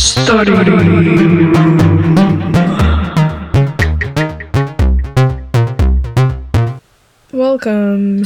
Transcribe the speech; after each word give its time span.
Study. 0.00 0.50
Welcome. 7.30 8.24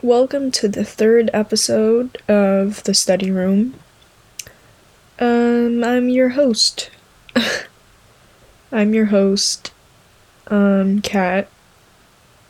Welcome 0.00 0.50
to 0.52 0.68
the 0.68 0.84
third 0.86 1.28
episode 1.34 2.16
of 2.28 2.82
the 2.84 2.94
study 2.94 3.30
room. 3.30 3.74
Um, 5.18 5.84
I'm 5.84 6.08
your 6.08 6.30
host. 6.30 6.88
I'm 8.72 8.94
your 8.94 9.06
host, 9.06 9.70
um, 10.46 11.02
Kat, 11.02 11.50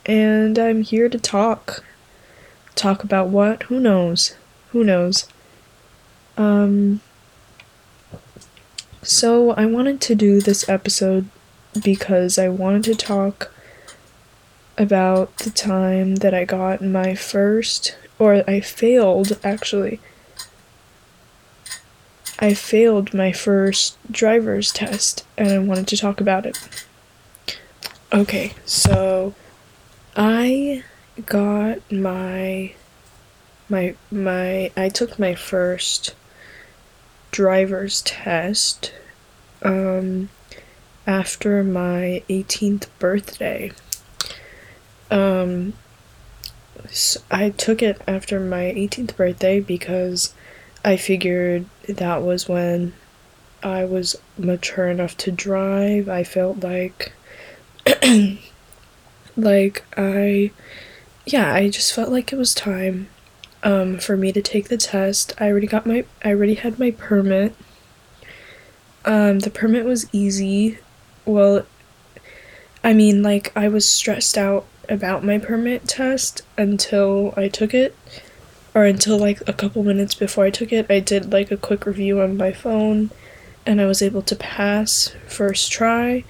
and 0.05 0.57
I'm 0.57 0.83
here 0.83 1.09
to 1.09 1.19
talk. 1.19 1.83
Talk 2.75 3.03
about 3.03 3.27
what? 3.27 3.63
Who 3.63 3.81
knows? 3.81 4.35
Who 4.71 4.85
knows? 4.85 5.27
Um, 6.37 7.01
so 9.01 9.51
I 9.51 9.65
wanted 9.65 10.01
to 10.01 10.15
do 10.15 10.41
this 10.41 10.67
episode 10.69 11.29
because 11.83 12.37
I 12.37 12.49
wanted 12.49 12.83
to 12.85 12.95
talk 12.95 13.51
about 14.77 15.35
the 15.37 15.49
time 15.49 16.15
that 16.15 16.33
I 16.33 16.45
got 16.45 16.81
my 16.81 17.15
first, 17.15 17.97
or 18.17 18.43
I 18.49 18.59
failed 18.59 19.37
actually. 19.43 19.99
I 22.39 22.53
failed 22.53 23.13
my 23.13 23.31
first 23.31 23.97
driver's 24.11 24.71
test 24.71 25.25
and 25.37 25.49
I 25.49 25.59
wanted 25.59 25.87
to 25.89 25.97
talk 25.97 26.19
about 26.19 26.45
it. 26.45 26.57
Okay, 28.11 28.53
so 28.65 29.33
I 30.15 30.83
got 31.25 31.79
my 31.91 32.73
my 33.69 33.95
my 34.11 34.71
I 34.75 34.89
took 34.89 35.17
my 35.17 35.35
first 35.35 36.15
driver's 37.33 38.01
test 38.03 38.93
um 39.63 40.29
after 41.05 41.63
my 41.63 42.23
18th 42.29 42.87
birthday. 42.99 43.71
Um, 45.11 45.73
so 46.89 47.21
I 47.29 47.49
took 47.49 47.81
it 47.81 48.01
after 48.07 48.39
my 48.39 48.73
18th 48.75 49.15
birthday 49.15 49.59
because 49.59 50.33
I 50.83 50.97
figured 50.97 51.65
that 51.87 52.21
was 52.21 52.47
when 52.47 52.93
I 53.61 53.85
was 53.85 54.15
mature 54.37 54.87
enough 54.87 55.17
to 55.17 55.31
drive. 55.31 56.09
I 56.09 56.23
felt 56.23 56.63
like, 56.63 57.13
like 59.35 59.83
I, 59.97 60.51
yeah, 61.25 61.53
I 61.53 61.69
just 61.69 61.93
felt 61.93 62.09
like 62.09 62.31
it 62.33 62.37
was 62.37 62.53
time, 62.53 63.09
um, 63.63 63.97
for 63.97 64.15
me 64.15 64.31
to 64.31 64.41
take 64.41 64.67
the 64.67 64.77
test. 64.77 65.33
I 65.39 65.47
already 65.47 65.67
got 65.67 65.85
my, 65.85 66.05
I 66.23 66.29
already 66.29 66.55
had 66.55 66.77
my 66.77 66.91
permit. 66.91 67.55
Um, 69.05 69.39
the 69.39 69.49
permit 69.49 69.85
was 69.85 70.07
easy. 70.13 70.77
Well, 71.25 71.65
I 72.83 72.93
mean, 72.93 73.23
like, 73.23 73.51
I 73.55 73.69
was 73.69 73.89
stressed 73.89 74.37
out 74.37 74.65
about 74.89 75.23
my 75.23 75.37
permit 75.37 75.87
test 75.87 76.41
until 76.57 77.33
I 77.37 77.47
took 77.47 77.73
it, 77.73 77.95
or 78.75 78.83
until 78.83 79.17
like 79.17 79.41
a 79.47 79.53
couple 79.53 79.83
minutes 79.83 80.15
before 80.15 80.45
I 80.45 80.49
took 80.49 80.71
it. 80.73 80.87
I 80.89 80.99
did 80.99 81.31
like 81.31 81.51
a 81.51 81.57
quick 81.57 81.85
review 81.85 82.21
on 82.21 82.37
my 82.37 82.51
phone, 82.51 83.11
and 83.65 83.79
I 83.79 83.85
was 83.85 84.01
able 84.01 84.21
to 84.23 84.35
pass 84.35 85.15
first 85.27 85.71
try. 85.71 86.23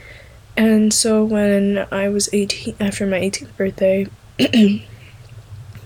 And 0.55 0.93
so 0.93 1.23
when 1.23 1.87
I 1.91 2.09
was 2.09 2.29
18, 2.31 2.75
after 2.79 3.07
my 3.07 3.19
18th 3.19 3.57
birthday, 3.57 4.07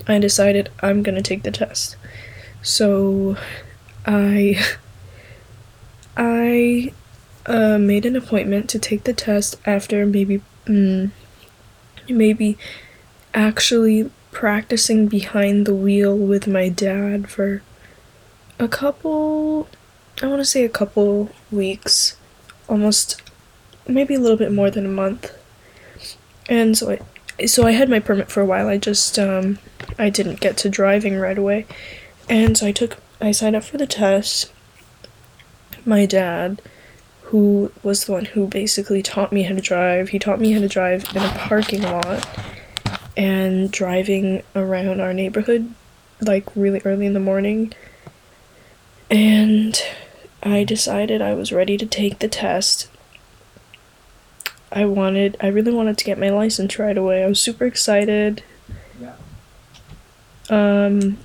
I 0.08 0.19
decided 0.19 0.69
I'm 0.81 1.03
gonna 1.03 1.22
take 1.22 1.44
the 1.44 1.52
test. 1.52 1.95
So 2.61 3.38
I 4.05 4.63
I 6.17 6.94
uh, 7.45 7.77
made 7.77 8.05
an 8.05 8.16
appointment 8.16 8.69
to 8.69 8.80
take 8.80 9.03
the 9.03 9.13
test 9.13 9.55
after 9.66 10.05
maybe 10.05 10.41
mm, 10.66 11.11
maybe 12.09 12.57
actually 13.34 14.09
practicing 14.31 15.07
behind 15.07 15.66
the 15.66 15.73
wheel 15.73 16.16
with 16.18 16.47
my 16.47 16.69
dad 16.69 17.29
for 17.29 17.62
a 18.59 18.68
couple 18.68 19.68
I 20.22 20.28
want 20.28 20.41
to 20.41 20.45
say 20.45 20.63
a 20.66 20.69
couple 20.69 21.29
weeks 21.51 22.18
almost 22.68 23.22
maybe 23.88 24.16
a 24.16 24.19
little 24.19 24.38
bit 24.38 24.51
more 24.51 24.69
than 24.69 24.85
a 24.85 24.89
month 24.89 25.31
and 26.50 26.78
so 26.78 26.91
I 27.39 27.45
so 27.45 27.66
I 27.66 27.72
had 27.72 27.89
my 27.89 28.00
permit 28.00 28.29
for 28.29 28.41
a 28.41 28.45
while 28.45 28.68
I 28.68 28.78
just 28.78 29.18
um 29.19 29.59
I 29.98 30.09
didn't 30.09 30.40
get 30.40 30.58
to 30.58 30.70
driving 30.70 31.18
right 31.18 31.38
away 31.38 31.66
and 32.30 32.58
so 32.58 32.68
I 32.68 32.72
took 32.72 32.98
I 33.20 33.31
signed 33.31 33.56
up 33.56 33.64
for 33.64 33.78
the 33.78 33.88
test 33.88 34.52
my 35.86 36.06
dad 36.06 36.62
who 37.28 37.72
was 37.84 38.06
the 38.06 38.12
one 38.14 38.25
who 38.25 38.48
basically 38.48 39.02
taught 39.02 39.34
me 39.34 39.44
how 39.44 39.53
to 39.53 39.59
drive. 39.59 40.09
He 40.09 40.20
taught 40.20 40.40
me 40.40 40.53
how 40.53 40.62
to 40.62 40.70
drive 40.70 41.14
in 41.14 41.22
a 41.22 41.30
parking 41.30 41.81
lot 41.81 42.25
and 43.18 43.70
driving 43.70 44.44
around 44.56 45.02
our 45.02 45.14
neighborhood 45.14 45.74
like 46.22 46.46
really 46.56 46.81
early 46.86 47.06
in 47.06 47.14
the 47.14 47.19
morning. 47.19 47.74
And 49.09 49.81
I 50.42 50.64
decided 50.64 51.22
I 51.22 51.34
was 51.34 51.52
ready 51.52 51.78
to 51.78 51.86
take 51.86 52.19
the 52.19 52.30
test. 52.30 52.90
I 54.72 54.86
wanted 54.86 55.36
I 55.42 55.48
really 55.48 55.74
wanted 55.74 55.98
to 55.98 56.06
get 56.06 56.18
my 56.18 56.30
license 56.30 56.80
right 56.80 56.98
away. 56.98 57.25
I 57.25 57.28
was 57.28 57.42
super 57.42 57.66
excited. 57.66 58.42
Um 60.50 61.18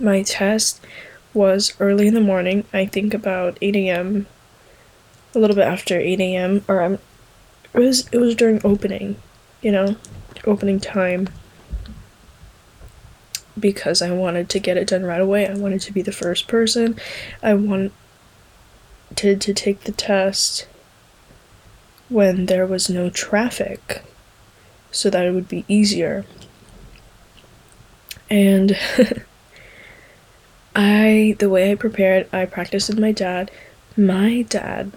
my 0.00 0.22
test 0.22 0.84
was 1.34 1.74
early 1.80 2.06
in 2.06 2.14
the 2.14 2.20
morning. 2.20 2.64
I 2.72 2.86
think 2.86 3.14
about 3.14 3.58
8 3.60 3.74
a.m. 3.76 4.26
A 5.34 5.38
little 5.38 5.56
bit 5.56 5.66
after 5.66 5.98
8 5.98 6.20
a.m. 6.20 6.64
Or 6.68 6.82
I'm, 6.82 6.94
it 7.74 7.80
was 7.80 8.08
it 8.12 8.18
was 8.18 8.34
during 8.34 8.60
opening, 8.64 9.16
you 9.60 9.72
know, 9.72 9.96
opening 10.44 10.80
time. 10.80 11.28
Because 13.58 14.00
I 14.00 14.12
wanted 14.12 14.48
to 14.50 14.60
get 14.60 14.76
it 14.76 14.86
done 14.86 15.04
right 15.04 15.20
away. 15.20 15.48
I 15.48 15.54
wanted 15.54 15.80
to 15.82 15.92
be 15.92 16.02
the 16.02 16.12
first 16.12 16.46
person. 16.46 16.98
I 17.42 17.54
wanted 17.54 17.92
to 19.16 19.36
to 19.36 19.52
take 19.52 19.80
the 19.80 19.92
test 19.92 20.66
when 22.08 22.46
there 22.46 22.66
was 22.66 22.88
no 22.88 23.10
traffic, 23.10 24.04
so 24.92 25.10
that 25.10 25.26
it 25.26 25.32
would 25.32 25.48
be 25.48 25.64
easier. 25.66 26.24
And 28.30 28.76
I 30.76 31.36
the 31.38 31.48
way 31.48 31.72
I 31.72 31.74
prepared, 31.74 32.28
I 32.32 32.44
practiced 32.46 32.88
with 32.88 32.98
my 32.98 33.12
dad. 33.12 33.50
My 33.96 34.42
dad, 34.42 34.92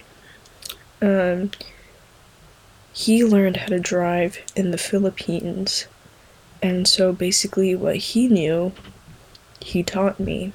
um, 1.00 1.50
he 2.92 3.24
learned 3.24 3.56
how 3.56 3.66
to 3.66 3.80
drive 3.80 4.38
in 4.54 4.70
the 4.70 4.78
Philippines, 4.78 5.86
and 6.62 6.86
so 6.86 7.12
basically, 7.12 7.74
what 7.74 7.96
he 7.96 8.28
knew, 8.28 8.72
he 9.60 9.82
taught 9.82 10.20
me. 10.20 10.52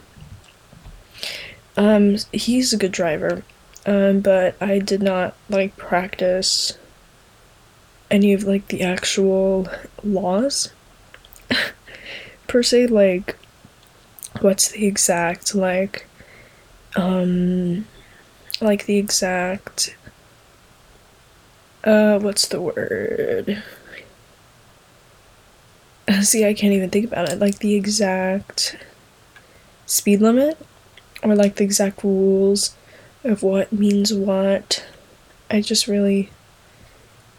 Um, 1.75 2.17
he's 2.31 2.73
a 2.73 2.77
good 2.77 2.91
driver, 2.91 3.43
um, 3.85 4.21
but 4.21 4.55
I 4.61 4.79
did 4.79 5.01
not 5.01 5.35
like 5.49 5.75
practice 5.77 6.77
any 8.09 8.33
of 8.33 8.43
like 8.43 8.67
the 8.69 8.81
actual 8.81 9.67
laws 10.03 10.71
per 12.47 12.63
se, 12.63 12.87
like 12.87 13.37
what's 14.41 14.69
the 14.69 14.85
exact 14.85 15.55
like 15.55 16.07
um 16.95 17.85
like 18.61 18.85
the 18.85 18.97
exact 18.97 19.95
uh 21.83 22.19
what's 22.19 22.47
the 22.47 22.61
word? 22.61 23.63
See 26.21 26.45
i 26.45 26.53
can't 26.53 26.73
even 26.73 26.89
think 26.89 27.05
about 27.05 27.29
it. 27.29 27.39
Like 27.39 27.59
the 27.59 27.75
exact 27.75 28.77
speed 29.85 30.21
limit 30.21 30.57
or 31.23 31.35
like 31.35 31.55
the 31.55 31.63
exact 31.63 32.03
rules 32.03 32.75
of 33.23 33.43
what 33.43 33.71
means 33.71 34.13
what. 34.13 34.85
I 35.49 35.61
just 35.61 35.87
really 35.87 36.29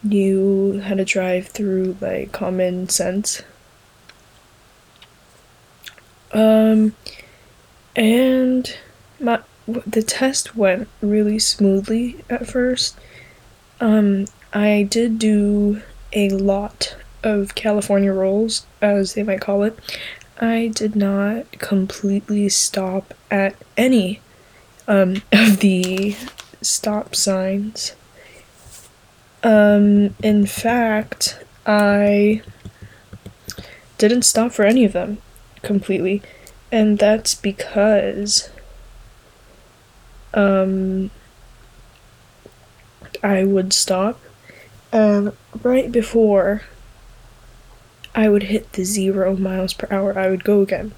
knew 0.02 0.80
how 0.80 0.94
to 0.94 1.04
drive 1.04 1.48
through 1.48 1.96
like 2.00 2.32
common 2.32 2.88
sense 2.88 3.42
um, 6.32 6.94
and 7.96 8.76
my 9.20 9.40
the 9.86 10.02
test 10.02 10.56
went 10.56 10.88
really 11.00 11.38
smoothly 11.38 12.24
at 12.30 12.46
first. 12.46 12.98
Um, 13.80 14.26
I 14.52 14.86
did 14.88 15.18
do 15.18 15.82
a 16.12 16.30
lot 16.30 16.96
of 17.22 17.54
California 17.54 18.12
rolls, 18.12 18.66
as 18.80 19.14
they 19.14 19.22
might 19.22 19.40
call 19.40 19.62
it. 19.62 19.78
I 20.40 20.70
did 20.74 20.96
not 20.96 21.52
completely 21.58 22.48
stop 22.48 23.12
at 23.30 23.56
any 23.76 24.20
um, 24.86 25.22
of 25.32 25.58
the 25.60 26.16
stop 26.62 27.14
signs. 27.14 27.94
Um, 29.42 30.14
in 30.22 30.46
fact, 30.46 31.44
I 31.66 32.42
didn't 33.98 34.22
stop 34.22 34.52
for 34.52 34.64
any 34.64 34.84
of 34.84 34.92
them 34.92 35.18
completely. 35.62 36.22
And 36.70 36.98
that's 36.98 37.34
because 37.34 38.50
um, 40.34 41.10
I 43.22 43.44
would 43.44 43.72
stop, 43.72 44.20
and 44.92 45.32
right 45.62 45.90
before 45.90 46.62
I 48.14 48.28
would 48.28 48.44
hit 48.44 48.72
the 48.72 48.84
zero 48.84 49.36
miles 49.36 49.72
per 49.72 49.88
hour, 49.90 50.18
I 50.18 50.28
would 50.28 50.44
go 50.44 50.60
again. 50.60 50.92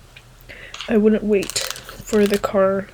I 0.89 0.97
wouldn't 0.97 1.23
wait 1.23 1.59
for 1.59 2.27
the 2.27 2.39
car 2.39 2.89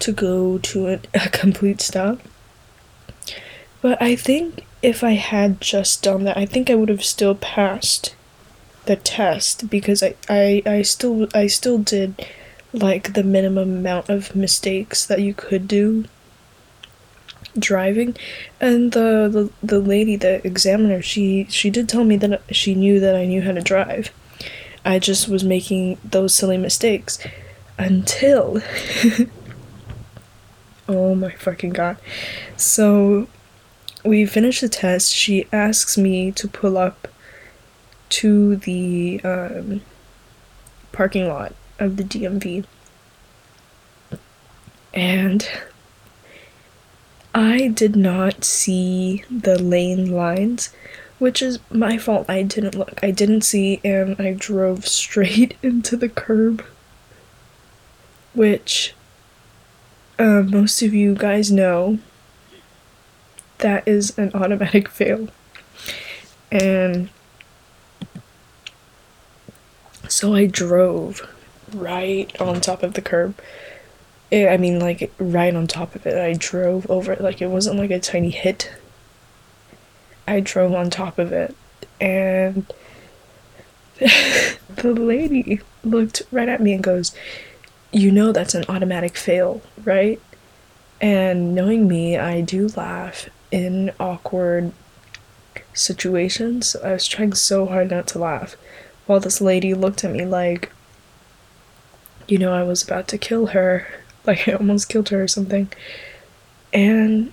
to 0.00 0.12
go 0.12 0.58
to 0.58 0.88
a, 0.88 1.00
a 1.14 1.28
complete 1.28 1.80
stop. 1.80 2.20
But 3.80 4.00
I 4.02 4.16
think 4.16 4.64
if 4.82 5.04
I 5.04 5.12
had 5.12 5.60
just 5.60 6.02
done 6.02 6.24
that, 6.24 6.36
I 6.36 6.46
think 6.46 6.68
I 6.68 6.74
would 6.74 6.88
have 6.88 7.04
still 7.04 7.34
passed 7.34 8.14
the 8.88 8.96
test 8.96 9.68
because 9.68 10.02
I, 10.02 10.14
I, 10.30 10.62
I 10.64 10.82
still 10.82 11.28
I 11.34 11.46
still 11.46 11.76
did 11.76 12.26
like 12.72 13.12
the 13.12 13.22
minimum 13.22 13.78
amount 13.78 14.08
of 14.08 14.34
mistakes 14.34 15.04
that 15.06 15.20
you 15.20 15.34
could 15.34 15.68
do 15.68 16.06
driving. 17.58 18.16
And 18.60 18.92
the, 18.92 19.28
the 19.30 19.66
the 19.74 19.78
lady 19.78 20.16
the 20.16 20.44
examiner 20.44 21.02
she 21.02 21.46
she 21.50 21.68
did 21.68 21.86
tell 21.88 22.04
me 22.04 22.16
that 22.16 22.42
she 22.50 22.74
knew 22.74 22.98
that 22.98 23.14
I 23.14 23.26
knew 23.26 23.42
how 23.42 23.52
to 23.52 23.60
drive. 23.60 24.10
I 24.86 24.98
just 24.98 25.28
was 25.28 25.44
making 25.44 25.98
those 26.02 26.32
silly 26.34 26.56
mistakes 26.56 27.18
until 27.76 28.62
oh 30.88 31.14
my 31.14 31.32
fucking 31.32 31.70
god. 31.70 31.98
So 32.56 33.28
we 34.02 34.24
finish 34.24 34.62
the 34.62 34.70
test. 34.70 35.12
She 35.12 35.46
asks 35.52 35.98
me 35.98 36.32
to 36.32 36.48
pull 36.48 36.78
up 36.78 37.06
to 38.10 38.56
the 38.56 39.20
um, 39.24 39.82
parking 40.92 41.28
lot 41.28 41.54
of 41.78 41.96
the 41.96 42.04
DMV 42.04 42.64
and 44.94 45.48
I 47.34 47.68
did 47.68 47.94
not 47.94 48.44
see 48.44 49.24
the 49.30 49.62
lane 49.62 50.10
lines, 50.10 50.72
which 51.18 51.40
is 51.42 51.60
my 51.70 51.98
fault. 51.98 52.28
I 52.28 52.42
didn't 52.42 52.74
look. 52.74 52.98
I 53.02 53.10
didn't 53.10 53.42
see, 53.42 53.80
and 53.84 54.20
I 54.20 54.34
drove 54.36 54.86
straight 54.86 55.56
into 55.62 55.96
the 55.96 56.08
curb. 56.08 56.64
Which, 58.34 58.94
uh, 60.18 60.42
most 60.42 60.82
of 60.82 60.94
you 60.94 61.14
guys 61.14 61.50
know, 61.52 61.98
that 63.58 63.86
is 63.86 64.16
an 64.18 64.30
automatic 64.34 64.88
fail. 64.98 65.28
And 66.50 67.10
so 70.08 70.34
I 70.34 70.46
drove 70.46 71.28
right 71.74 72.38
on 72.40 72.60
top 72.60 72.82
of 72.82 72.94
the 72.94 73.02
curb 73.02 73.34
it, 74.30 74.48
I 74.48 74.56
mean, 74.56 74.78
like 74.78 75.12
right 75.18 75.54
on 75.54 75.66
top 75.66 75.94
of 75.94 76.06
it. 76.06 76.16
I 76.16 76.34
drove 76.34 76.88
over 76.90 77.12
it. 77.12 77.20
Like 77.20 77.40
it 77.40 77.48
wasn't 77.48 77.78
like 77.78 77.90
a 77.90 77.98
tiny 77.98 78.30
hit. 78.30 78.72
I 80.26 80.40
drove 80.40 80.74
on 80.74 80.90
top 80.90 81.18
of 81.18 81.32
it, 81.32 81.56
and 82.00 82.66
the 83.98 84.92
lady 84.92 85.60
looked 85.82 86.22
right 86.30 86.48
at 86.48 86.60
me 86.60 86.74
and 86.74 86.84
goes, 86.84 87.14
"You 87.90 88.10
know 88.10 88.32
that's 88.32 88.54
an 88.54 88.64
automatic 88.68 89.16
fail, 89.16 89.62
right?" 89.84 90.20
And 91.00 91.54
knowing 91.54 91.88
me, 91.88 92.18
I 92.18 92.42
do 92.42 92.68
laugh 92.76 93.30
in 93.50 93.92
awkward 93.98 94.72
situations. 95.72 96.76
I 96.76 96.92
was 96.92 97.06
trying 97.06 97.32
so 97.32 97.64
hard 97.64 97.90
not 97.90 98.06
to 98.08 98.18
laugh, 98.18 98.56
while 99.08 99.20
this 99.20 99.40
lady 99.40 99.72
looked 99.72 100.04
at 100.04 100.12
me 100.12 100.24
like, 100.24 100.70
you 102.28 102.36
know, 102.36 102.52
I 102.52 102.62
was 102.62 102.82
about 102.82 103.08
to 103.08 103.18
kill 103.18 103.46
her 103.48 103.86
like 104.26 104.46
I 104.46 104.52
almost 104.52 104.88
killed 104.88 105.08
her 105.08 105.22
or 105.22 105.28
something. 105.28 105.72
And 106.72 107.32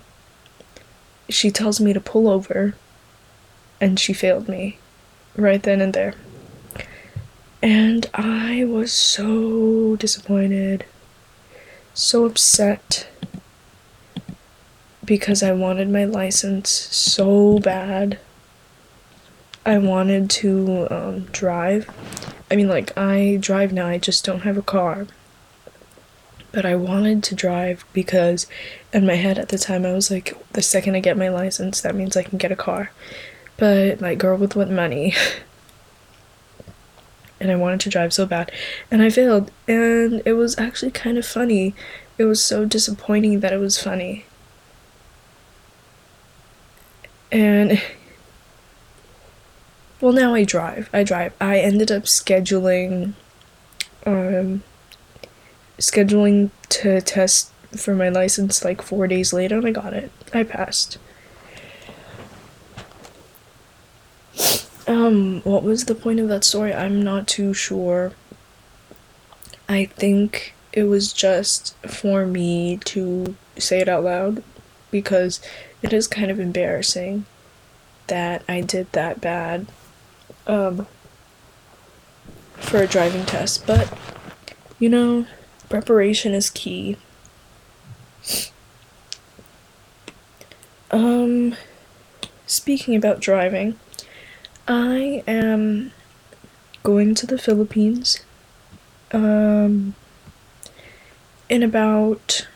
she 1.30 1.51
tells 1.51 1.81
me 1.81 1.92
to 1.92 2.00
pull 2.00 2.30
over, 2.30 2.75
and 3.81 4.00
she 4.00 4.13
failed 4.13 4.48
me 4.48 4.77
right 5.36 5.62
then 5.62 5.81
and 5.81 5.94
there. 5.94 6.13
And 7.62 8.10
I 8.13 8.63
was 8.63 8.94
so 8.94 9.98
disappointed, 9.98 10.86
so 11.94 12.25
upset 12.25 13.10
because 15.04 15.44
I 15.44 15.51
wanted 15.51 15.89
my 15.89 16.06
license 16.06 16.69
so 16.69 17.60
bad. 17.60 18.19
I 19.66 19.78
wanted 19.78 20.30
to 20.32 20.88
um, 20.92 21.22
drive. 21.26 21.90
I 22.52 22.56
mean, 22.56 22.68
like, 22.68 22.96
I 22.98 23.38
drive 23.42 23.74
now, 23.74 23.88
I 23.88 23.98
just 23.98 24.24
don't 24.24 24.42
have 24.42 24.58
a 24.58 24.62
car 24.62 25.08
but 26.56 26.66
I 26.66 26.76
wanted 26.76 27.22
to 27.24 27.36
drive 27.36 27.84
because 27.92 28.48
in 28.94 29.06
my 29.06 29.16
head 29.16 29.38
at 29.38 29.50
the 29.50 29.58
time 29.58 29.86
I 29.86 29.92
was 29.92 30.10
like, 30.10 30.34
the 30.54 30.62
second 30.62 30.96
I 30.96 31.02
get 31.02 31.18
my 31.18 31.28
license, 31.28 31.82
that 31.82 31.96
means 31.96 32.16
I 32.16 32.24
can 32.24 32.38
get 32.38 32.50
a 32.50 32.56
car. 32.56 32.92
But 33.58 34.00
like, 34.00 34.18
girl 34.18 34.38
with 34.38 34.56
what 34.56 34.70
money? 34.70 35.14
and 37.42 37.52
I 37.52 37.58
wanted 37.58 37.82
to 37.82 37.90
drive 37.90 38.14
so 38.14 38.26
bad, 38.26 38.54
and 38.90 39.02
I 39.02 39.10
failed. 39.10 39.52
And 39.68 40.22
it 40.26 40.34
was 40.34 40.58
actually 40.58 40.92
kind 40.92 41.18
of 41.18 41.26
funny. 41.26 41.76
It 42.18 42.24
was 42.24 42.42
so 42.42 42.64
disappointing 42.64 43.42
that 43.42 43.52
it 43.52 43.60
was 43.60 43.82
funny. 43.82 44.24
And 47.34 47.82
well, 50.02 50.14
now 50.14 50.34
I 50.34 50.44
drive. 50.44 50.90
I 50.94 51.04
drive. 51.04 51.34
I 51.40 51.60
ended 51.60 51.92
up 51.92 52.04
scheduling 52.04 53.14
um 54.06 54.64
scheduling 55.78 56.52
to 56.70 57.02
test 57.02 57.52
for 57.76 57.96
my 57.96 58.08
license 58.10 58.64
like 58.64 58.82
four 58.82 59.08
days 59.08 59.34
later 59.34 59.58
and 59.58 59.66
I 59.68 59.72
got 59.72 59.94
it. 59.94 60.12
I 60.34 60.44
passed. 60.44 60.98
Um, 64.88 65.42
what 65.42 65.64
was 65.64 65.86
the 65.86 65.96
point 65.96 66.20
of 66.20 66.28
that 66.28 66.44
story? 66.44 66.74
I'm 66.74 67.02
not 67.02 67.28
too 67.28 67.54
sure. 67.54 68.14
I 69.68 69.86
think 69.86 70.54
it 70.72 70.84
was 70.84 71.12
just 71.12 71.76
for 71.88 72.26
me 72.26 72.78
to 72.86 73.36
say 73.58 73.80
it 73.80 73.90
out 73.90 74.04
loud 74.04 74.44
because 74.92 75.42
it 75.82 75.92
is 75.92 76.08
kind 76.08 76.30
of 76.30 76.40
embarrassing 76.40 77.26
that 78.08 78.44
I 78.48 78.62
did 78.62 78.92
that 78.92 79.22
bad 79.22 79.68
um 80.48 80.88
for 82.56 82.78
a 82.78 82.88
driving 82.88 83.26
test, 83.26 83.66
but 83.68 83.96
you 84.80 84.90
know, 84.90 85.26
Preparation 85.70 86.34
is 86.34 86.50
key. 86.50 86.98
Um, 90.92 91.56
speaking 92.46 92.96
about 92.96 93.20
driving, 93.20 93.80
I 94.68 95.24
am 95.28 95.92
going 96.84 97.16
to 97.16 97.25
the 97.25 97.40
Philippines. 97.40 98.24
Um, 99.12 99.96
in 101.50 101.64
about, 101.64 102.48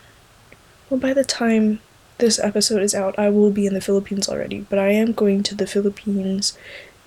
well, 0.89 0.99
by 0.99 1.13
the 1.13 1.23
time 1.23 1.79
this 2.19 2.39
episode 2.39 2.83
is 2.83 2.93
out, 2.93 3.17
I 3.17 3.29
will 3.29 3.51
be 3.51 3.65
in 3.65 3.73
the 3.73 3.81
Philippines 3.81 4.29
already, 4.29 4.65
but 4.69 4.77
I 4.77 4.89
am 4.89 5.13
going 5.13 5.41
to 5.43 5.55
the 5.55 5.67
Philippines 5.67 6.57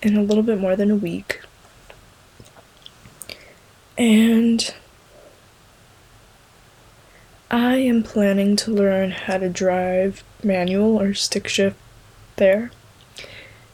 in 0.03 0.17
a 0.17 0.21
little 0.21 0.43
bit 0.43 0.59
more 0.59 0.75
than 0.75 0.91
a 0.91 0.95
week. 0.95 1.41
And 3.97 4.73
I 7.49 7.77
am 7.77 8.03
planning 8.03 8.55
to 8.57 8.71
learn 8.71 9.11
how 9.11 9.37
to 9.37 9.49
drive 9.49 10.23
manual 10.43 10.99
or 10.99 11.13
stick 11.13 11.47
shift 11.47 11.77
there. 12.35 12.71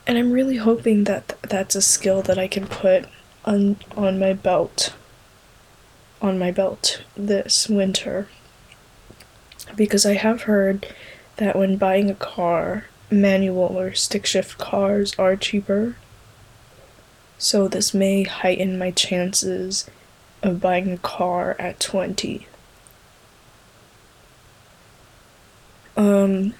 And 0.06 0.18
I'm 0.18 0.32
really 0.32 0.58
hoping 0.58 1.06
that 1.06 1.30
th- 1.30 1.42
that's 1.42 1.76
a 1.76 1.82
skill 1.82 2.22
that 2.24 2.38
I 2.38 2.48
can 2.48 2.68
put 2.68 3.06
on 3.46 3.78
on 3.96 4.20
my 4.20 4.34
belt 4.34 4.94
on 6.22 6.38
my 6.38 6.52
belt 6.52 7.04
this 7.16 7.70
winter. 7.70 8.28
Because 9.76 10.06
I 10.06 10.14
have 10.16 10.44
heard 10.44 10.88
that 11.38 11.56
when 11.56 11.78
buying 11.78 12.10
a 12.10 12.16
car, 12.16 12.86
manual 13.10 13.80
or 13.80 13.94
stick 13.94 14.26
shift 14.26 14.58
cars 14.58 15.18
are 15.18 15.36
cheaper. 15.36 15.96
So 17.40 17.70
this 17.70 17.94
may 17.94 18.24
heighten 18.24 18.78
my 18.78 18.92
chances 18.92 19.90
of 20.44 20.60
buying 20.60 20.92
a 20.92 20.98
car 20.98 21.56
at 21.58 21.80
20. 21.80 22.46
Um, 25.96 26.54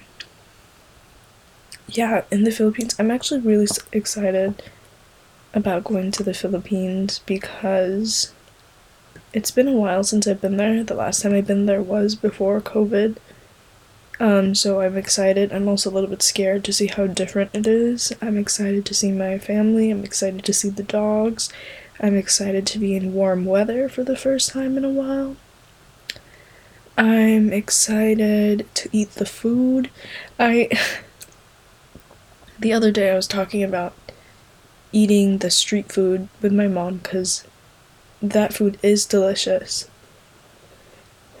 yeah, 1.86 2.24
in 2.30 2.44
the 2.44 2.50
Philippines, 2.50 2.96
I'm 2.98 3.10
actually 3.10 3.40
really 3.40 3.68
excited 3.92 4.62
about 5.52 5.84
going 5.84 6.12
to 6.12 6.22
the 6.22 6.32
Philippines 6.32 7.20
because 7.26 8.32
it's 9.34 9.50
been 9.50 9.68
a 9.68 9.72
while 9.72 10.02
since 10.02 10.26
I've 10.26 10.40
been 10.40 10.56
there. 10.56 10.82
The 10.82 10.94
last 10.94 11.20
time 11.20 11.34
I've 11.34 11.46
been 11.46 11.66
there 11.66 11.82
was 11.82 12.14
before 12.14 12.58
COVID. 12.62 13.18
Um, 14.20 14.54
so 14.54 14.82
I'm 14.82 14.98
excited. 14.98 15.50
I'm 15.50 15.66
also 15.66 15.88
a 15.88 15.92
little 15.92 16.10
bit 16.10 16.22
scared 16.22 16.62
to 16.64 16.74
see 16.74 16.88
how 16.88 17.06
different 17.06 17.54
it 17.54 17.66
is. 17.66 18.12
I'm 18.20 18.36
excited 18.36 18.84
to 18.84 18.94
see 18.94 19.10
my 19.10 19.38
family. 19.38 19.90
I'm 19.90 20.04
excited 20.04 20.44
to 20.44 20.52
see 20.52 20.68
the 20.68 20.82
dogs. 20.82 21.50
I'm 21.98 22.14
excited 22.14 22.66
to 22.66 22.78
be 22.78 22.94
in 22.94 23.14
warm 23.14 23.46
weather 23.46 23.88
for 23.88 24.04
the 24.04 24.16
first 24.16 24.50
time 24.50 24.76
in 24.76 24.84
a 24.84 24.90
while. 24.90 25.36
I'm 26.98 27.50
excited 27.50 28.66
to 28.74 28.90
eat 28.92 29.12
the 29.12 29.26
food. 29.26 29.90
I. 30.38 30.68
the 32.58 32.74
other 32.74 32.90
day 32.90 33.10
I 33.10 33.16
was 33.16 33.26
talking 33.26 33.62
about 33.62 33.94
eating 34.92 35.38
the 35.38 35.50
street 35.50 35.90
food 35.90 36.28
with 36.42 36.52
my 36.52 36.68
mom 36.68 36.98
because 36.98 37.46
that 38.20 38.52
food 38.52 38.78
is 38.82 39.06
delicious. 39.06 39.88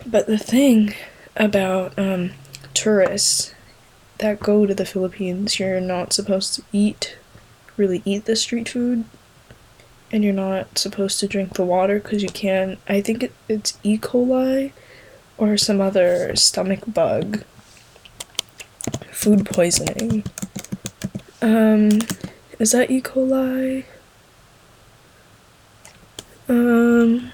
But 0.06 0.26
the 0.26 0.38
thing 0.38 0.94
about 1.36 1.98
um, 1.98 2.30
tourists 2.74 3.54
that 4.18 4.40
go 4.40 4.66
to 4.66 4.74
the 4.74 4.84
Philippines, 4.84 5.58
you're 5.58 5.80
not 5.80 6.12
supposed 6.12 6.54
to 6.54 6.62
eat, 6.72 7.16
really 7.76 8.02
eat 8.04 8.26
the 8.26 8.36
street 8.36 8.68
food, 8.68 9.04
and 10.12 10.22
you're 10.24 10.32
not 10.32 10.78
supposed 10.78 11.20
to 11.20 11.28
drink 11.28 11.54
the 11.54 11.64
water 11.64 12.00
because 12.00 12.22
you 12.22 12.28
can. 12.28 12.76
I 12.88 13.00
think 13.00 13.22
it, 13.22 13.32
it's 13.48 13.78
E. 13.82 13.98
coli 13.98 14.72
or 15.38 15.56
some 15.56 15.80
other 15.80 16.36
stomach 16.36 16.80
bug, 16.86 17.44
food 19.10 19.46
poisoning. 19.46 20.24
Um, 21.40 22.00
is 22.58 22.72
that 22.72 22.90
E. 22.90 23.00
coli? 23.00 23.84
Um. 26.48 27.32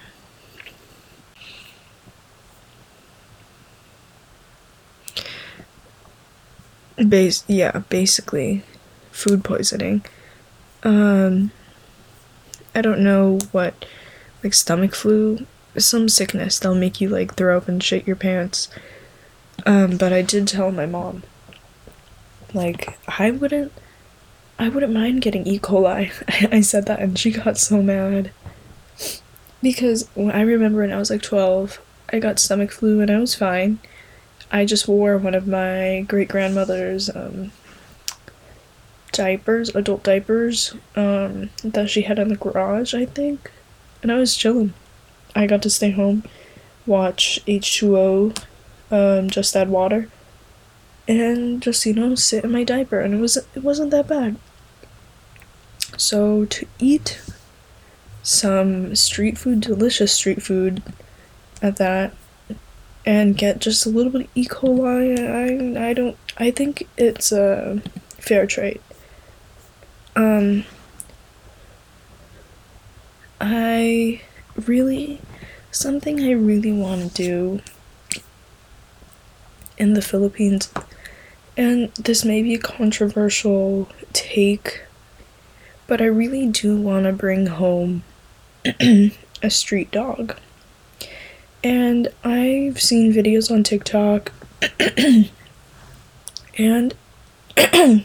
Base 6.97 7.45
yeah, 7.47 7.83
basically 7.89 8.65
food 9.11 9.45
poisoning. 9.45 10.05
Um 10.83 11.51
I 12.75 12.83
don't 12.83 13.01
know 13.01 13.39
what 13.53 13.85
like 14.43 14.55
stomach 14.55 14.95
flu, 14.95 15.47
some 15.77 16.09
sickness 16.09 16.59
that'll 16.59 16.77
make 16.77 17.01
you 17.01 17.09
like 17.09 17.35
throw 17.35 17.57
up 17.57 17.69
and 17.69 17.83
shit 17.83 18.07
your 18.07 18.17
pants. 18.17 18.69
Um 19.65 19.97
but 19.97 20.13
I 20.13 20.23
did 20.23 20.49
tell 20.49 20.71
my 20.73 20.87
mom 20.87 21.23
like 22.55 22.99
I 23.07 23.31
wouldn't 23.31 23.73
I 24.59 24.69
wouldn't 24.71 24.93
mind 24.93 25.21
getting 25.21 25.47
E. 25.47 25.59
coli. 25.59 26.11
I 26.53 26.61
said 26.63 26.87
that 26.87 27.01
and 27.01 27.19
she 27.19 27.31
got 27.31 27.59
so 27.59 27.83
mad. 27.83 28.31
Because 29.63 30.09
when 30.15 30.31
I 30.31 30.41
remember 30.41 30.81
when 30.81 30.93
I 30.93 30.99
was 30.99 31.11
like 31.11 31.23
12, 31.23 31.81
I 32.13 32.19
got 32.19 32.39
stomach 32.39 32.73
flu 32.73 33.01
and 33.01 33.11
I 33.11 33.19
was 33.19 33.35
fine. 33.35 33.79
I 34.51 34.65
just 34.65 34.87
wore 34.87 35.19
one 35.19 35.35
of 35.35 35.47
my 35.47 36.05
great 36.09 36.29
grandmother's 36.29 37.15
um, 37.15 37.53
diapers, 39.13 39.75
adult 39.75 40.03
diapers, 40.03 40.75
um, 40.95 41.51
that 41.65 41.91
she 41.91 42.03
had 42.03 42.19
in 42.19 42.29
the 42.29 42.37
garage, 42.37 42.95
I 42.95 43.07
think. 43.07 43.51
And 44.03 44.13
I 44.13 44.19
was 44.19 44.37
chilling. 44.37 44.73
I 45.35 45.47
got 45.47 45.63
to 45.63 45.71
stay 45.71 45.91
home, 45.91 46.25
watch 46.87 47.41
H2O, 47.47 48.43
um, 48.91 49.31
just 49.31 49.57
add 49.57 49.69
water, 49.69 50.09
and 51.09 51.61
just, 51.61 51.85
you 51.85 51.95
know, 51.95 52.15
sit 52.15 52.45
in 52.45 52.53
my 52.53 52.65
diaper. 52.65 53.01
And 53.01 53.15
it, 53.15 53.19
was, 53.19 53.37
it 53.37 53.63
wasn't 53.63 53.91
that 53.91 54.09
bad. 54.09 54.37
So 55.97 56.45
to 56.47 56.67
eat 56.79 57.21
some 58.23 58.95
street 58.95 59.39
food, 59.39 59.61
delicious 59.61 60.13
street 60.13 60.43
food 60.43 60.83
at 61.63 61.77
that, 61.77 62.15
and 63.07 63.39
get 63.39 63.61
just 63.61 63.87
a 63.87 63.89
little 63.89 64.11
bit 64.11 64.23
of 64.23 64.29
E. 64.35 64.45
coli. 64.45 65.17
I 65.17 65.91
I 65.91 65.93
don't. 65.93 66.17
I 66.37 66.51
think 66.51 66.89
it's 66.99 67.31
a 67.31 67.81
fair 68.19 68.47
trade. 68.47 68.81
Um, 70.17 70.65
I 73.41 74.21
really 74.57 75.21
something 75.71 76.21
I 76.21 76.33
really 76.33 76.73
want 76.73 77.15
to 77.15 77.23
do 77.23 77.61
in 79.79 79.95
the 79.95 80.03
Philippines, 80.03 80.73
and 81.57 81.93
this 81.95 82.25
may 82.25 82.43
be 82.43 82.55
a 82.55 82.59
controversial 82.59 83.89
take, 84.13 84.83
but 85.87 86.01
I 86.01 86.07
really 86.07 86.47
do 86.49 86.77
want 86.81 87.05
to 87.05 87.13
bring 87.13 87.47
home 87.47 88.03
a 88.81 89.51
street 89.51 89.93
dog. 89.93 90.37
And 91.67 92.07
I've 92.23 92.81
seen 92.81 93.13
videos 93.13 93.51
on 93.51 93.65
TikTok 93.65 94.31
and 96.57 96.95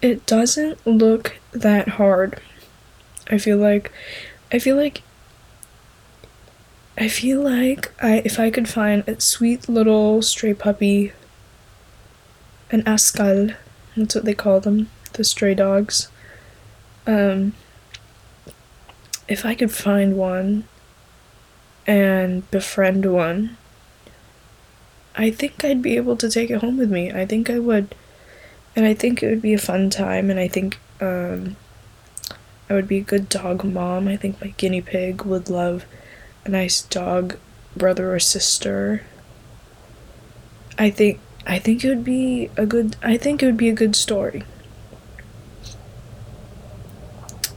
it 0.00 0.24
doesn't 0.24 0.86
look 0.86 1.36
that 1.52 1.88
hard. 1.88 2.40
I 3.28 3.36
feel 3.36 3.58
like 3.58 3.92
I 4.50 4.58
feel 4.58 4.76
like 4.76 5.02
I 6.96 7.08
feel 7.08 7.42
like 7.42 7.92
I 8.02 8.22
if 8.24 8.40
I 8.40 8.50
could 8.50 8.66
find 8.66 9.06
a 9.06 9.20
sweet 9.20 9.68
little 9.68 10.22
stray 10.22 10.54
puppy 10.54 11.12
an 12.70 12.80
askal, 12.84 13.56
that's 13.94 14.14
what 14.14 14.24
they 14.24 14.32
call 14.32 14.58
them, 14.58 14.88
the 15.12 15.24
stray 15.24 15.54
dogs. 15.54 16.08
Um 17.06 17.52
if 19.28 19.44
I 19.44 19.54
could 19.54 19.70
find 19.70 20.16
one 20.16 20.64
and 21.86 22.48
befriend 22.50 23.06
one, 23.06 23.56
I 25.16 25.30
think 25.30 25.64
I'd 25.64 25.82
be 25.82 25.96
able 25.96 26.16
to 26.16 26.30
take 26.30 26.50
it 26.50 26.60
home 26.60 26.78
with 26.78 26.90
me. 26.90 27.12
I 27.12 27.26
think 27.26 27.50
I 27.50 27.58
would. 27.58 27.94
And 28.76 28.86
I 28.86 28.94
think 28.94 29.22
it 29.22 29.28
would 29.28 29.42
be 29.42 29.54
a 29.54 29.58
fun 29.58 29.90
time, 29.90 30.30
and 30.30 30.38
I 30.38 30.46
think 30.48 30.78
um, 31.00 31.56
I 32.70 32.74
would 32.74 32.86
be 32.86 32.98
a 32.98 33.02
good 33.02 33.28
dog 33.28 33.64
mom. 33.64 34.06
I 34.06 34.16
think 34.16 34.40
my 34.40 34.54
guinea 34.56 34.80
pig 34.80 35.22
would 35.22 35.50
love 35.50 35.84
a 36.44 36.48
nice 36.48 36.82
dog 36.82 37.36
brother 37.76 38.14
or 38.14 38.20
sister. 38.20 39.02
I 40.78 40.90
think 40.90 41.18
I 41.46 41.58
think 41.58 41.84
it 41.84 41.88
would 41.88 42.04
be 42.04 42.50
a 42.56 42.64
good 42.66 42.96
I 43.02 43.16
think 43.16 43.42
it 43.42 43.46
would 43.46 43.56
be 43.56 43.68
a 43.68 43.74
good 43.74 43.96
story. 43.96 44.44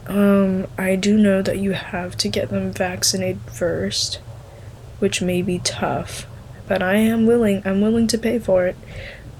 Um, 0.06 0.66
I 0.76 0.96
do 0.96 1.16
know 1.16 1.40
that 1.42 1.58
you 1.58 1.72
have 1.72 2.16
to 2.18 2.28
get 2.28 2.50
them 2.50 2.72
vaccinated 2.72 3.40
first, 3.50 4.16
which 4.98 5.22
may 5.22 5.40
be 5.40 5.60
tough, 5.60 6.26
but 6.68 6.82
I 6.82 6.96
am 6.96 7.26
willing. 7.26 7.62
I'm 7.64 7.80
willing 7.80 8.06
to 8.08 8.18
pay 8.18 8.38
for 8.38 8.66
it. 8.66 8.76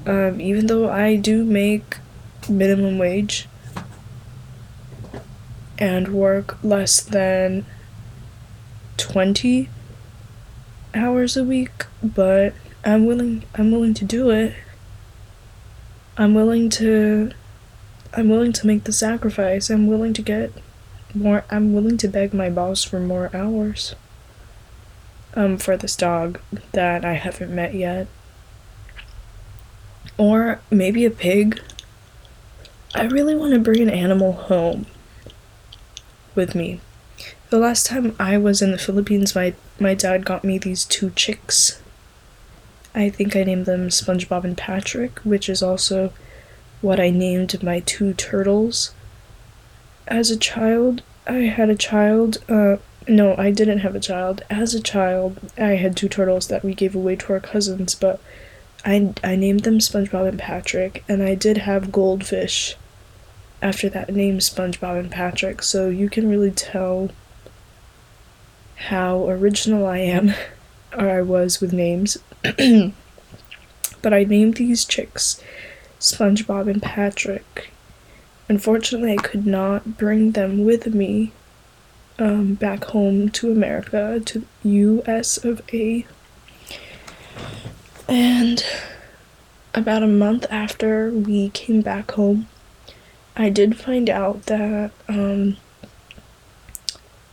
Um, 0.07 0.41
even 0.41 0.67
though 0.67 0.91
I 0.91 1.17
do 1.17 1.45
make 1.45 1.99
minimum 2.49 2.99
wage 2.99 3.49
and 5.79 6.09
work 6.09 6.63
less 6.63 7.01
than 7.01 7.67
20 8.97 9.69
hours 10.95 11.37
a 11.37 11.45
week, 11.45 11.87
but 12.03 12.55
I'm 12.85 13.07
willing 13.07 13.45
I'm 13.55 13.71
willing 13.71 13.95
to 13.95 14.05
do 14.05 14.31
it. 14.31 14.55
I'm 16.17 16.35
willing 16.35 16.69
to 16.71 17.33
I'm 18.17 18.29
willing 18.29 18.53
to 18.53 18.67
make 18.67 18.85
the 18.85 18.93
sacrifice. 18.93 19.71
I'm 19.71 19.87
willing 19.87 20.13
to 20.15 20.23
get 20.23 20.53
more. 21.15 21.45
I'm 21.51 21.73
willing 21.73 21.97
to 21.99 22.09
beg 22.09 22.33
my 22.33 22.49
boss 22.49 22.85
for 22.85 23.01
more 23.01 23.31
hours. 23.35 23.95
Um, 25.37 25.59
for 25.59 25.77
this 25.77 25.97
dog 25.97 26.39
that 26.73 27.05
I 27.05 27.15
haven't 27.15 27.53
met 27.53 27.75
yet. 27.75 28.07
Or 30.17 30.61
maybe 30.71 31.05
a 31.05 31.11
pig. 31.11 31.61
I 32.95 33.03
really 33.03 33.35
want 33.35 33.53
to 33.55 33.59
bring 33.59 33.83
an 33.83 33.91
animal 33.91 34.33
home 34.33 34.87
with 36.37 36.55
me. 36.55 36.81
The 37.51 37.59
last 37.59 37.87
time 37.87 38.15
I 38.19 38.39
was 38.39 38.63
in 38.63 38.71
the 38.71 38.79
Philippines, 38.79 39.35
my, 39.35 39.55
my 39.81 39.95
dad 39.95 40.25
got 40.25 40.45
me 40.45 40.59
these 40.59 40.85
two 40.85 41.11
chicks. 41.11 41.83
I 42.95 43.11
think 43.11 43.35
I 43.35 43.43
named 43.43 43.67
them 43.67 43.89
SpongeBob 43.89 44.45
and 44.45 44.57
Patrick, 44.57 45.19
which 45.21 45.49
is 45.49 45.65
also 45.65 46.13
what 46.85 47.01
I 47.01 47.09
named 47.09 47.63
my 47.63 47.81
two 47.81 48.13
turtles. 48.13 48.93
As 50.07 50.31
a 50.31 50.37
child, 50.37 51.03
I 51.27 51.47
had 51.57 51.71
a 51.71 51.75
child. 51.75 52.45
Uh, 52.47 52.77
no, 53.09 53.35
I 53.37 53.51
didn't 53.51 53.79
have 53.79 53.95
a 53.95 54.01
child. 54.01 54.43
As 54.51 54.75
a 54.75 54.83
child, 54.83 55.39
I 55.57 55.77
had 55.77 55.97
two 55.97 56.11
turtles 56.11 56.49
that 56.49 56.63
we 56.63 56.75
gave 56.75 56.95
away 56.95 57.17
to 57.17 57.33
our 57.33 57.41
cousins, 57.41 57.95
but 57.95 58.21
I, 58.85 59.15
I 59.25 59.35
named 59.35 59.61
them 59.61 59.79
SpongeBob 59.79 60.29
and 60.29 60.39
Patrick, 60.39 61.03
and 61.09 61.23
I 61.23 61.35
did 61.35 61.57
have 61.57 61.91
goldfish 61.91 62.77
after 63.63 63.89
that 63.89 64.15
name, 64.15 64.39
SpongeBob 64.39 65.01
and 65.01 65.11
Patrick, 65.11 65.63
so 65.63 65.89
you 65.89 66.11
can 66.11 66.29
really 66.29 66.51
tell 66.51 67.09
how 68.89 69.27
original 69.31 69.87
I 69.87 70.01
am, 70.01 70.35
or 70.93 71.09
I 71.09 71.23
was 71.23 71.63
with 71.63 71.73
names. 71.73 72.19
but 72.43 74.13
I 74.13 74.25
named 74.25 74.57
these 74.57 74.85
chicks 74.85 75.41
SpongeBob 76.01 76.71
and 76.71 76.83
Patrick. 76.83 77.71
Unfortunately, 78.49 79.13
I 79.13 79.23
could 79.23 79.47
not 79.47 79.97
bring 79.97 80.33
them 80.33 80.65
with 80.65 80.87
me 80.95 81.33
um, 82.19 82.55
back 82.55 82.85
home 82.85 83.31
to 83.31 83.51
America, 83.51 84.21
to 84.25 84.47
US 84.63 85.37
of 85.45 85.63
A. 85.73 86.07
And 88.09 88.65
about 89.75 90.03
a 90.03 90.07
month 90.07 90.47
after 90.51 91.11
we 91.11 91.49
came 91.51 91.81
back 91.81 92.13
home, 92.13 92.49
I 93.37 93.49
did 93.49 93.77
find 93.77 94.09
out 94.11 94.47
that 94.47 94.93
um, 95.09 95.57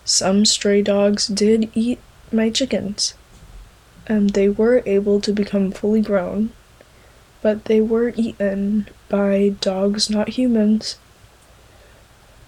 some 0.05 0.45
stray 0.45 0.81
dogs 0.81 1.27
did 1.27 1.69
eat 1.75 1.99
my 2.31 2.49
chickens. 2.49 3.13
and 4.07 4.31
they 4.31 4.49
were 4.49 4.81
able 4.85 5.21
to 5.21 5.31
become 5.31 5.71
fully 5.71 6.01
grown, 6.01 6.51
but 7.41 7.65
they 7.65 7.81
were 7.81 8.13
eaten 8.15 8.87
by 9.09 9.55
dogs, 9.61 10.09
not 10.09 10.29
humans. 10.29 10.97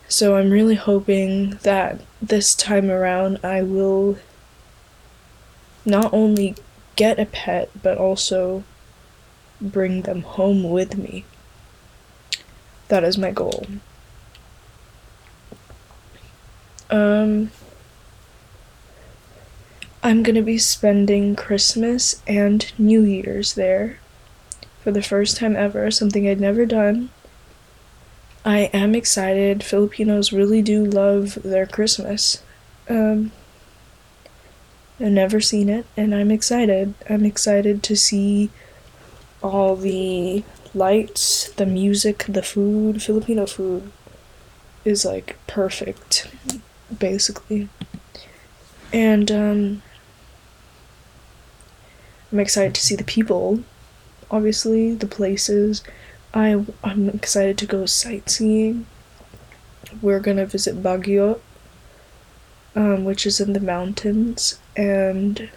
So 0.08 0.36
I'm 0.36 0.52
really 0.52 0.76
hoping 0.76 1.58
that 1.64 2.02
this 2.22 2.54
time 2.54 2.92
around 2.92 3.40
I 3.44 3.64
will 3.64 4.18
not 5.86 6.14
only 6.14 6.56
get 6.96 7.20
a 7.20 7.26
pet, 7.26 7.70
but 7.82 7.98
also 7.98 8.64
bring 9.60 10.04
them 10.04 10.22
home 10.22 10.70
with 10.70 10.98
me. 10.98 11.26
That 12.90 13.04
is 13.04 13.18
my 13.18 13.32
goal. 13.32 13.66
Um, 16.90 17.50
I'm 20.04 20.22
gonna 20.22 20.44
be 20.44 20.60
spending 20.60 21.36
Christmas 21.36 22.22
and 22.28 22.72
New 22.78 23.02
Year's 23.02 23.56
there 23.56 23.98
for 24.84 24.92
the 24.92 25.02
first 25.02 25.38
time 25.38 25.56
ever, 25.56 25.90
something 25.90 26.28
I'd 26.28 26.42
never 26.42 26.66
done. 26.66 27.10
I 28.46 28.70
am 28.74 28.94
excited. 28.94 29.64
Filipinos 29.64 30.34
really 30.34 30.62
do 30.62 30.84
love 30.84 31.36
their 31.44 31.66
Christmas. 31.66 32.44
Um, 32.90 33.32
I've 35.00 35.08
never 35.08 35.40
seen 35.40 35.70
it, 35.70 35.86
and 35.96 36.14
I'm 36.14 36.32
excited. 36.32 36.94
I'm 37.10 37.24
excited 37.24 37.82
to 37.84 37.96
see 37.96 38.50
all 39.42 39.78
the 39.78 40.44
lights, 40.74 41.50
the 41.52 41.66
music, 41.66 42.26
the 42.28 42.44
food. 42.44 43.02
Filipino 43.02 43.46
food 43.46 43.90
is 44.84 45.06
like 45.06 45.38
perfect, 45.48 46.28
basically. 47.00 47.70
And 48.92 49.32
um, 49.32 49.82
I'm 52.32 52.40
excited 52.42 52.76
to 52.76 52.82
see 52.82 52.96
the 52.96 53.04
people, 53.06 53.64
obviously, 54.32 54.94
the 54.96 55.08
places. 55.08 55.84
I 56.34 56.66
I'm 56.84 57.10
excited 57.10 57.58
to 57.60 57.66
go 57.66 57.86
sightseeing. 57.86 58.86
We're 60.02 60.20
gonna 60.20 60.46
visit 60.46 60.82
Baguio, 60.82 61.40
um, 62.76 63.06
which 63.06 63.26
is 63.26 63.40
in 63.40 63.54
the 63.54 63.60
mountains, 63.60 64.60
and 64.76 65.50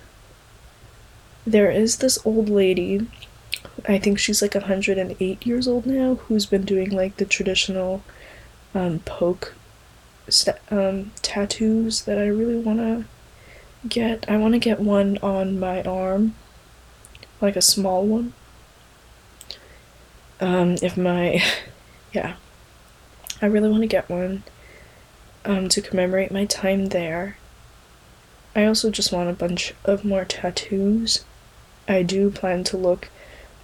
there 1.47 1.71
is 1.71 1.99
this 1.99 2.19
old 2.27 2.49
lady. 2.51 3.07
I 3.89 3.99
think 3.99 4.19
she's 4.19 4.43
like 4.43 4.55
108 4.55 5.47
years 5.47 5.69
old 5.69 5.87
now, 5.87 6.17
who's 6.17 6.47
been 6.47 6.65
doing 6.65 6.91
like 6.91 7.17
the 7.17 7.25
traditional 7.25 8.03
um, 8.75 8.99
poke 9.01 9.55
st- 10.29 10.59
um, 10.71 11.13
tattoos 11.23 12.03
that 12.03 12.19
I 12.19 12.27
really 12.27 12.59
want 12.59 12.79
to 12.79 13.05
get. 13.89 14.29
I 14.29 14.37
want 14.37 14.53
to 14.55 14.59
get 14.59 14.81
one 14.81 15.19
on 15.23 15.59
my 15.59 15.83
arm, 15.85 16.35
like 17.41 17.57
a 17.57 17.63
small 17.63 18.05
one 18.05 18.35
um, 20.40 20.76
if 20.83 20.97
my, 20.97 21.43
yeah, 22.12 22.37
I 23.40 23.47
really 23.47 23.69
want 23.69 23.83
to 23.83 23.88
get 23.88 24.09
one 24.09 24.43
um, 25.45 25.69
to 25.69 25.81
commemorate 25.81 26.31
my 26.31 26.45
time 26.45 26.87
there. 26.87 27.37
I 28.55 28.64
also 28.64 28.90
just 28.90 29.12
want 29.12 29.28
a 29.28 29.35
bunch 29.35 29.75
of 29.85 30.05
more 30.05 30.25
tattoos. 30.25 31.25
I 31.87 32.02
do 32.02 32.31
plan 32.31 32.64
to 32.64 32.76
look 32.76 33.11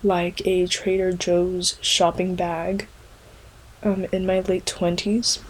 like 0.02 0.47
a 0.47 0.67
Trader 0.67 1.12
Joe's 1.12 1.79
shopping 1.81 2.35
bag 2.35 2.88
um, 3.83 4.05
in 4.12 4.26
my 4.26 4.41
late 4.41 4.67
20s. 4.67 5.41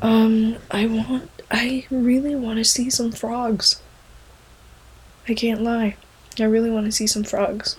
Um, 0.00 0.56
I 0.70 0.86
want, 0.86 1.30
I 1.50 1.86
really 1.90 2.34
want 2.34 2.58
to 2.58 2.64
see 2.64 2.90
some 2.90 3.12
frogs. 3.12 3.80
I 5.28 5.34
can't 5.34 5.62
lie. 5.62 5.96
I 6.38 6.44
really 6.44 6.70
want 6.70 6.86
to 6.86 6.92
see 6.92 7.06
some 7.06 7.24
frogs. 7.24 7.76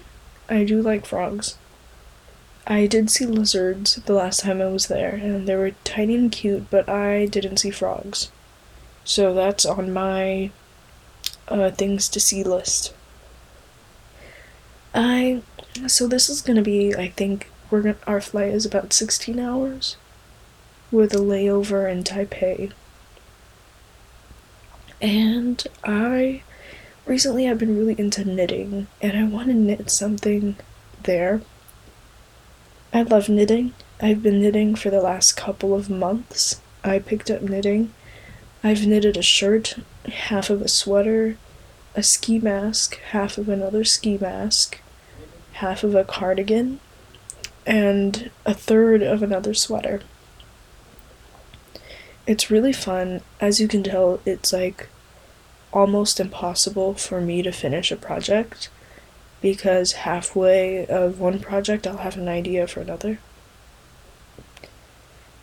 I 0.49 0.63
do 0.63 0.81
like 0.81 1.05
frogs. 1.05 1.57
I 2.65 2.87
did 2.87 3.09
see 3.09 3.25
lizards 3.25 3.95
the 3.95 4.13
last 4.13 4.41
time 4.41 4.61
I 4.61 4.67
was 4.67 4.87
there, 4.87 5.15
and 5.15 5.47
they 5.47 5.55
were 5.55 5.71
tiny 5.83 6.15
and 6.15 6.31
cute, 6.31 6.69
but 6.69 6.87
I 6.87 7.25
didn't 7.25 7.57
see 7.57 7.71
frogs. 7.71 8.31
So 9.03 9.33
that's 9.33 9.65
on 9.65 9.91
my 9.91 10.51
uh, 11.47 11.71
things 11.71 12.07
to 12.09 12.19
see 12.19 12.43
list. 12.43 12.93
I 14.93 15.41
so 15.87 16.07
this 16.07 16.29
is 16.29 16.41
gonna 16.41 16.61
be 16.61 16.95
I 16.95 17.09
think 17.09 17.49
we're 17.69 17.81
gonna 17.81 17.97
our 18.07 18.21
flight 18.21 18.53
is 18.53 18.65
about 18.65 18.93
sixteen 18.93 19.39
hours, 19.39 19.97
with 20.91 21.13
a 21.13 21.17
layover 21.17 21.91
in 21.91 22.03
Taipei. 22.03 22.71
And 25.01 25.65
I 25.83 26.43
recently 27.05 27.49
I've 27.49 27.57
been 27.59 27.77
really 27.77 27.95
into 27.97 28.23
knitting 28.25 28.87
and 29.01 29.17
I 29.17 29.23
want 29.23 29.47
to 29.47 29.53
knit 29.53 29.89
something 29.89 30.55
there. 31.03 31.41
I 32.93 33.01
love 33.01 33.29
knitting. 33.29 33.73
I've 34.01 34.21
been 34.21 34.41
knitting 34.41 34.75
for 34.75 34.89
the 34.89 35.01
last 35.01 35.37
couple 35.37 35.73
of 35.73 35.89
months. 35.89 36.61
I 36.83 36.99
picked 36.99 37.31
up 37.31 37.41
knitting. 37.41 37.93
I've 38.63 38.85
knitted 38.85 39.17
a 39.17 39.21
shirt, 39.21 39.75
half 40.05 40.49
of 40.49 40.61
a 40.61 40.67
sweater, 40.67 41.37
a 41.95 42.03
ski 42.03 42.39
mask, 42.39 42.99
half 43.11 43.37
of 43.37 43.49
another 43.49 43.83
ski 43.83 44.17
mask, 44.17 44.79
half 45.53 45.83
of 45.83 45.95
a 45.95 46.03
cardigan, 46.03 46.79
and 47.65 48.31
a 48.45 48.53
third 48.53 49.01
of 49.01 49.21
another 49.21 49.53
sweater. 49.53 50.01
It's 52.25 52.49
really 52.49 52.73
fun. 52.73 53.21
As 53.41 53.59
you 53.59 53.67
can 53.67 53.83
tell, 53.83 54.19
it's 54.25 54.53
like 54.53 54.87
almost 55.73 56.19
impossible 56.19 56.93
for 56.93 57.19
me 57.19 57.41
to 57.41 57.51
finish 57.51 57.91
a 57.91 57.95
project 57.97 58.69
because 59.41 59.93
halfway 59.93 60.85
of 60.87 61.19
one 61.19 61.39
project 61.39 61.87
I'll 61.87 61.97
have 61.97 62.17
an 62.17 62.29
idea 62.29 62.67
for 62.67 62.81
another. 62.81 63.19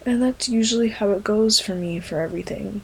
And 0.05 0.23
that's 0.23 0.47
usually 0.49 0.88
how 0.90 1.11
it 1.12 1.25
goes 1.25 1.59
for 1.59 1.75
me 1.75 2.01
for 2.01 2.21
everything. 2.21 2.83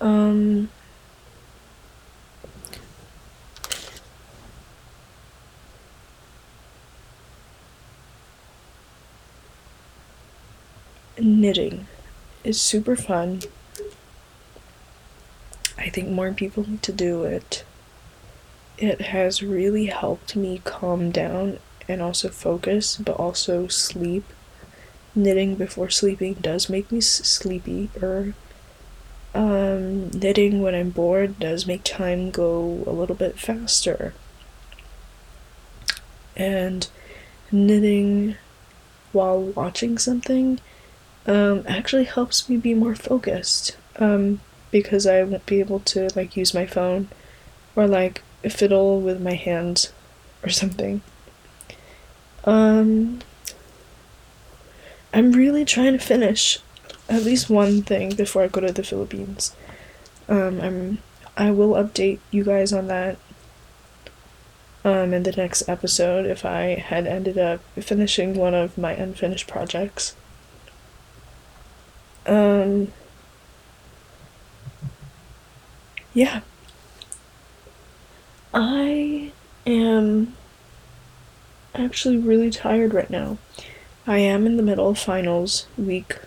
Um 0.00 0.68
knitting 11.48 11.86
is 12.44 12.60
super 12.60 12.94
fun. 12.94 13.40
I 15.78 15.88
think 15.88 16.10
more 16.10 16.30
people 16.34 16.68
need 16.68 16.82
to 16.82 16.92
do 16.92 17.24
it. 17.24 17.64
It 18.76 19.00
has 19.00 19.42
really 19.42 19.86
helped 19.86 20.36
me 20.36 20.60
calm 20.64 21.10
down 21.10 21.58
and 21.88 22.02
also 22.02 22.28
focus, 22.28 22.98
but 22.98 23.16
also 23.16 23.66
sleep. 23.66 24.24
Knitting 25.14 25.54
before 25.54 25.88
sleeping 25.88 26.34
does 26.34 26.68
make 26.68 26.92
me 26.92 27.00
sleepy, 27.00 27.88
or 28.02 28.34
um, 29.34 30.10
knitting 30.10 30.60
when 30.60 30.74
I'm 30.74 30.90
bored 30.90 31.38
does 31.38 31.66
make 31.66 31.82
time 31.82 32.30
go 32.30 32.84
a 32.86 32.92
little 32.92 33.16
bit 33.16 33.38
faster. 33.38 34.12
And 36.36 36.86
knitting 37.50 38.36
while 39.12 39.40
watching 39.40 39.96
something 39.96 40.60
um, 41.28 41.62
actually 41.68 42.04
helps 42.04 42.48
me 42.48 42.56
be 42.56 42.74
more 42.74 42.94
focused 42.94 43.76
um, 43.96 44.40
because 44.70 45.06
I 45.06 45.22
won't 45.22 45.46
be 45.46 45.60
able 45.60 45.80
to 45.80 46.08
like 46.16 46.36
use 46.36 46.54
my 46.54 46.66
phone 46.66 47.08
or 47.76 47.86
like 47.86 48.22
fiddle 48.48 49.00
with 49.00 49.20
my 49.20 49.34
hands 49.34 49.92
or 50.42 50.48
something. 50.48 51.02
Um, 52.44 53.20
I'm 55.12 55.32
really 55.32 55.64
trying 55.64 55.92
to 55.92 56.04
finish 56.04 56.60
at 57.08 57.24
least 57.24 57.50
one 57.50 57.82
thing 57.82 58.14
before 58.14 58.42
I 58.42 58.48
go 58.48 58.62
to 58.62 58.72
the 58.72 58.82
Philippines. 58.82 59.54
Um, 60.28 60.60
I'm 60.60 60.98
I 61.36 61.52
will 61.52 61.74
update 61.74 62.18
you 62.32 62.42
guys 62.42 62.72
on 62.72 62.88
that 62.88 63.16
um, 64.84 65.14
in 65.14 65.22
the 65.22 65.32
next 65.32 65.68
episode 65.68 66.26
if 66.26 66.44
I 66.44 66.74
had 66.74 67.06
ended 67.06 67.38
up 67.38 67.60
finishing 67.78 68.34
one 68.34 68.54
of 68.54 68.76
my 68.76 68.92
unfinished 68.92 69.46
projects. 69.46 70.16
Um, 72.28 72.92
yeah. 76.12 76.42
I 78.52 79.32
am 79.66 80.34
actually 81.74 82.18
really 82.18 82.50
tired 82.50 82.92
right 82.92 83.08
now. 83.10 83.38
I 84.06 84.18
am 84.18 84.46
in 84.46 84.56
the 84.56 84.62
middle 84.62 84.88
of 84.88 84.98
finals 84.98 85.66
week 85.76 86.18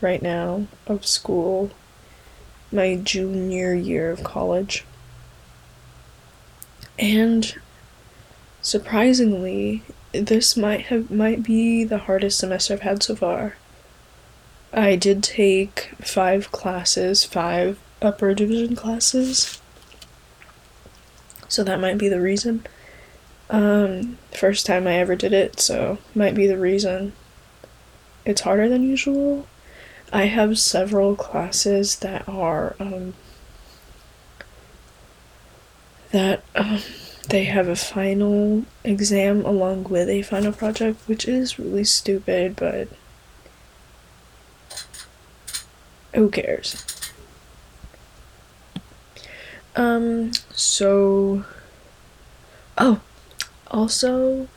right 0.00 0.22
now 0.22 0.66
of 0.86 1.06
school, 1.06 1.70
my 2.70 2.96
junior 2.96 3.74
year 3.74 4.10
of 4.10 4.24
college. 4.24 4.84
And 6.98 7.54
surprisingly, 8.60 9.82
this 10.12 10.56
might 10.56 10.86
have 10.86 11.10
might 11.10 11.42
be 11.42 11.84
the 11.84 11.98
hardest 11.98 12.38
semester 12.38 12.74
I've 12.74 12.80
had 12.80 13.02
so 13.02 13.16
far. 13.16 13.56
I 14.72 14.96
did 14.96 15.22
take 15.22 15.90
five 16.00 16.50
classes, 16.50 17.24
five 17.24 17.78
upper 18.00 18.34
division 18.34 18.74
classes. 18.74 19.60
So 21.48 21.62
that 21.64 21.80
might 21.80 21.98
be 21.98 22.08
the 22.08 22.20
reason. 22.20 22.64
Um, 23.50 24.18
first 24.32 24.64
time 24.64 24.86
I 24.86 24.94
ever 24.94 25.14
did 25.14 25.34
it, 25.34 25.60
so 25.60 25.98
might 26.14 26.34
be 26.34 26.46
the 26.46 26.58
reason 26.58 27.12
it's 28.24 28.42
harder 28.42 28.68
than 28.68 28.82
usual. 28.82 29.46
I 30.12 30.24
have 30.24 30.58
several 30.58 31.16
classes 31.16 31.96
that 31.96 32.28
are 32.28 32.76
um, 32.78 33.14
that 36.10 36.44
um, 36.54 36.80
they 37.28 37.44
have 37.44 37.68
a 37.68 37.76
final 37.76 38.64
exam 38.84 39.44
along 39.44 39.84
with 39.84 40.08
a 40.08 40.22
final 40.22 40.52
project, 40.52 41.00
which 41.06 41.26
is 41.26 41.58
really 41.58 41.84
stupid, 41.84 42.56
but 42.56 42.88
who 46.14 46.30
cares? 46.30 46.84
Um, 49.74 50.32
so 50.52 51.44
oh, 52.76 53.00
also 53.70 54.48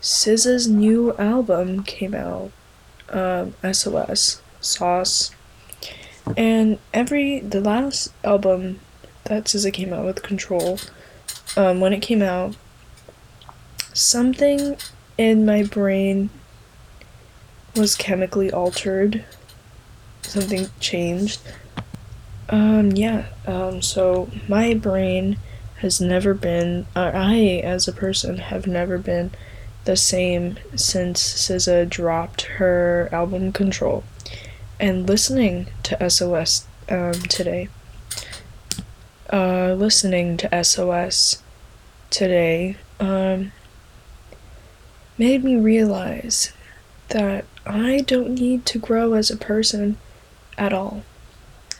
SZA's 0.00 0.68
new 0.68 1.14
album 1.16 1.82
came 1.82 2.14
out. 2.14 2.50
Um, 3.10 3.54
SOS 3.70 4.40
Sauce. 4.60 5.32
And 6.36 6.78
every 6.94 7.40
the 7.40 7.60
last 7.60 8.12
album 8.24 8.80
that 9.24 9.44
SZA 9.44 9.72
came 9.72 9.92
out 9.92 10.06
with 10.06 10.22
Control 10.22 10.78
um, 11.56 11.80
when 11.80 11.92
it 11.92 12.00
came 12.00 12.22
out, 12.22 12.56
something 13.92 14.76
in 15.18 15.44
my 15.44 15.62
brain 15.62 16.30
was 17.76 17.94
chemically 17.94 18.50
altered. 18.50 19.24
Something 20.32 20.70
changed. 20.80 21.42
Um, 22.48 22.92
yeah, 22.92 23.26
um, 23.46 23.82
so 23.82 24.30
my 24.48 24.72
brain 24.72 25.36
has 25.80 26.00
never 26.00 26.32
been, 26.32 26.86
or 26.96 27.14
I 27.14 27.60
as 27.62 27.86
a 27.86 27.92
person 27.92 28.38
have 28.38 28.66
never 28.66 28.96
been 28.96 29.32
the 29.84 29.94
same 29.94 30.56
since 30.74 31.22
SZA 31.22 31.86
dropped 31.90 32.42
her 32.56 33.10
album 33.12 33.52
Control. 33.52 34.04
And 34.80 35.06
listening 35.06 35.66
to 35.82 36.08
SOS 36.08 36.66
um, 36.88 37.12
today, 37.12 37.68
uh, 39.30 39.74
listening 39.74 40.38
to 40.38 40.64
SOS 40.64 41.42
today 42.08 42.78
um, 42.98 43.52
made 45.18 45.44
me 45.44 45.56
realize 45.56 46.54
that 47.08 47.44
I 47.66 48.00
don't 48.06 48.30
need 48.30 48.64
to 48.64 48.78
grow 48.78 49.12
as 49.12 49.30
a 49.30 49.36
person 49.36 49.98
at 50.58 50.72
all. 50.72 51.02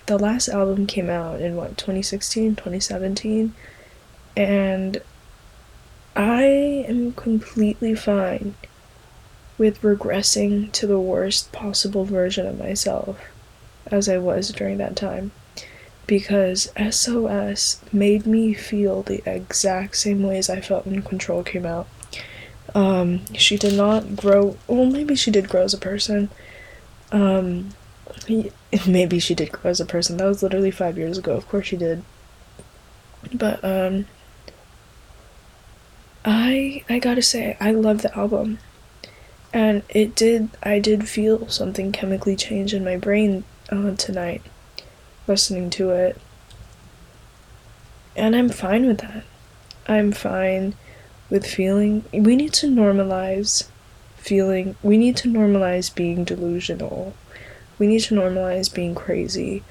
The 0.07 0.19
last 0.19 0.49
album 0.49 0.87
came 0.87 1.09
out 1.09 1.41
in 1.41 1.57
what, 1.57 1.79
2016, 1.79 2.57
2017? 2.57 3.55
And 4.37 5.01
I 6.17 6.43
am 6.89 7.13
completely 7.13 7.95
fine 7.95 8.55
with 9.59 9.81
regressing 9.83 10.73
to 10.73 10.87
the 10.87 10.99
worst 10.99 11.53
possible 11.53 12.05
version 12.05 12.47
of 12.47 12.59
myself 12.59 13.21
as 13.87 14.09
I 14.09 14.19
was 14.19 14.51
during 14.51 14.79
that 14.79 14.97
time 14.97 15.33
because 16.07 16.71
SOS 16.91 17.81
made 17.93 18.27
me 18.27 18.55
feel 18.55 19.03
the 19.03 19.23
exact 19.25 19.97
same 19.97 20.23
ways 20.23 20.51
I 20.51 20.61
felt 20.61 20.87
when 20.87 21.03
Control 21.03 21.43
came 21.43 21.65
out. 21.65 21.87
Um, 22.75 23.25
she 23.35 23.57
did 23.57 23.75
not 23.75 24.17
grow, 24.17 24.57
well, 24.67 24.87
maybe 24.87 25.15
she 25.15 25.31
did 25.31 25.49
grow 25.49 25.63
as 25.63 25.75
a 25.75 25.79
person. 25.79 26.31
Um, 27.13 27.71
maybe 28.87 29.19
she 29.19 29.35
did 29.35 29.53
grow 29.53 29.71
as 29.71 29.81
a 29.81 29.87
person. 29.87 30.17
That 30.17 30.27
was 30.27 30.43
literally 30.43 30.71
five 30.71 30.99
years 30.99 31.19
ago. 31.19 31.37
Of 31.37 31.49
course 31.49 31.67
she 31.67 31.77
did. 31.77 32.03
But, 33.33 33.65
um, 33.65 34.07
I, 36.25 36.85
I 36.89 36.99
gotta 36.99 37.23
say, 37.23 37.57
I 37.61 37.73
love 37.73 38.03
the 38.03 38.17
album. 38.17 38.59
And 39.53 39.83
it 39.89 40.15
did, 40.15 40.51
I 40.63 40.79
did 40.79 41.09
feel 41.09 41.49
something 41.49 41.93
chemically 41.93 42.37
change 42.37 42.73
in 42.73 42.85
my 42.85 42.97
brain 42.97 43.45
uh, 43.71 43.95
tonight 43.97 44.43
listening 45.27 45.71
to 45.71 45.91
it. 45.91 46.21
And 48.17 48.37
I'm 48.37 48.49
fine 48.49 48.87
with 48.87 48.99
that. 48.99 49.25
I'm 49.87 50.13
fine 50.13 50.75
with 51.31 51.47
feeling. 51.47 52.05
We 52.13 52.37
need 52.37 52.53
to 52.55 52.67
normalize 52.67 53.69
feeling. 54.17 54.77
We 54.83 54.99
need 54.99 55.17
to 55.19 55.29
normalize 55.29 55.95
being 55.95 56.25
delusional. 56.25 57.15
We 57.79 57.87
need 57.87 58.01
to 58.03 58.15
normalize 58.15 58.73
being 58.73 58.95
crazy. 58.95 59.63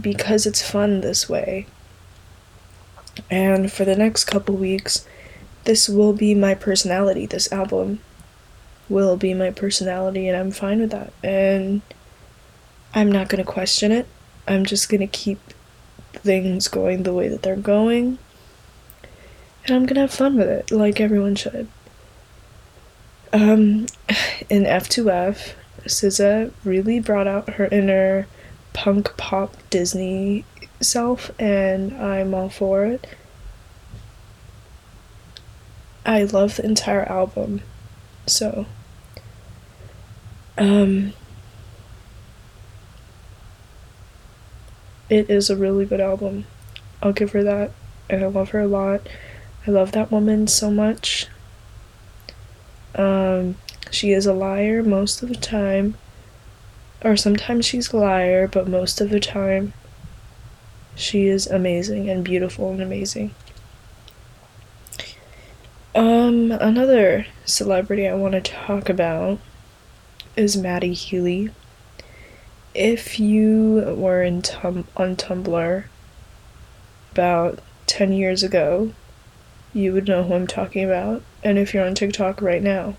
Because 0.00 0.46
it's 0.46 0.68
fun 0.68 1.00
this 1.00 1.28
way. 1.28 1.66
And 3.30 3.72
for 3.72 3.84
the 3.84 3.96
next 3.96 4.24
couple 4.24 4.54
weeks, 4.54 5.06
this 5.64 5.88
will 5.88 6.12
be 6.12 6.34
my 6.34 6.54
personality. 6.54 7.26
This 7.26 7.50
album 7.52 8.00
will 8.88 9.16
be 9.16 9.34
my 9.34 9.50
personality, 9.50 10.28
and 10.28 10.36
I'm 10.36 10.50
fine 10.50 10.80
with 10.80 10.90
that. 10.90 11.12
And 11.22 11.82
I'm 12.94 13.10
not 13.12 13.28
going 13.28 13.44
to 13.44 13.50
question 13.50 13.92
it. 13.92 14.06
I'm 14.46 14.64
just 14.64 14.88
going 14.88 15.00
to 15.00 15.06
keep 15.06 15.38
things 16.14 16.68
going 16.68 17.02
the 17.02 17.12
way 17.12 17.28
that 17.28 17.42
they're 17.42 17.56
going. 17.56 18.18
And 19.66 19.76
I'm 19.76 19.82
going 19.82 19.96
to 19.96 20.02
have 20.02 20.14
fun 20.14 20.36
with 20.36 20.48
it, 20.48 20.70
like 20.70 21.00
everyone 21.00 21.34
should. 21.34 21.68
Um, 23.32 23.86
in 24.48 24.64
F2F, 24.64 25.52
SZA 25.88 26.52
really 26.64 27.00
brought 27.00 27.26
out 27.26 27.50
her 27.54 27.66
inner 27.66 28.26
punk 28.72 29.16
pop 29.16 29.56
Disney 29.70 30.44
self, 30.80 31.30
and 31.38 31.92
I'm 31.96 32.34
all 32.34 32.48
for 32.48 32.84
it. 32.84 33.06
I 36.06 36.24
love 36.24 36.56
the 36.56 36.64
entire 36.64 37.04
album, 37.04 37.62
so. 38.26 38.66
Um, 40.56 41.12
it 45.08 45.30
is 45.30 45.50
a 45.50 45.56
really 45.56 45.86
good 45.86 46.00
album. 46.00 46.46
I'll 47.02 47.12
give 47.12 47.32
her 47.32 47.42
that. 47.44 47.70
And 48.10 48.24
I 48.24 48.28
love 48.28 48.50
her 48.50 48.60
a 48.60 48.66
lot. 48.66 49.06
I 49.66 49.70
love 49.70 49.92
that 49.92 50.10
woman 50.10 50.46
so 50.46 50.70
much. 50.70 51.26
Um, 52.94 53.56
she 53.90 54.12
is 54.12 54.26
a 54.26 54.32
liar 54.32 54.82
most 54.82 55.22
of 55.22 55.28
the 55.28 55.36
time. 55.36 55.96
Or 57.02 57.16
sometimes 57.16 57.64
she's 57.64 57.92
a 57.92 57.96
liar, 57.96 58.48
but 58.48 58.68
most 58.68 59.00
of 59.00 59.10
the 59.10 59.20
time 59.20 59.72
she 60.94 61.28
is 61.28 61.46
amazing 61.46 62.10
and 62.10 62.24
beautiful 62.24 62.70
and 62.70 62.82
amazing. 62.82 63.34
Um, 65.94 66.52
another 66.52 67.26
celebrity 67.44 68.06
I 68.06 68.14
want 68.14 68.32
to 68.32 68.40
talk 68.40 68.88
about 68.88 69.38
is 70.36 70.56
Matty 70.56 70.92
Healy 70.92 71.50
if 72.78 73.18
you 73.18 73.94
were 73.96 74.22
in 74.22 74.40
tum- 74.40 74.86
on 74.96 75.16
Tumblr 75.16 75.84
about 77.12 77.58
10 77.86 78.12
years 78.12 78.44
ago, 78.44 78.92
you 79.74 79.92
would 79.92 80.06
know 80.06 80.22
who 80.22 80.34
I'm 80.34 80.46
talking 80.46 80.84
about. 80.84 81.22
And 81.42 81.58
if 81.58 81.74
you're 81.74 81.84
on 81.84 81.96
TikTok 81.96 82.40
right 82.40 82.62
now, 82.62 82.94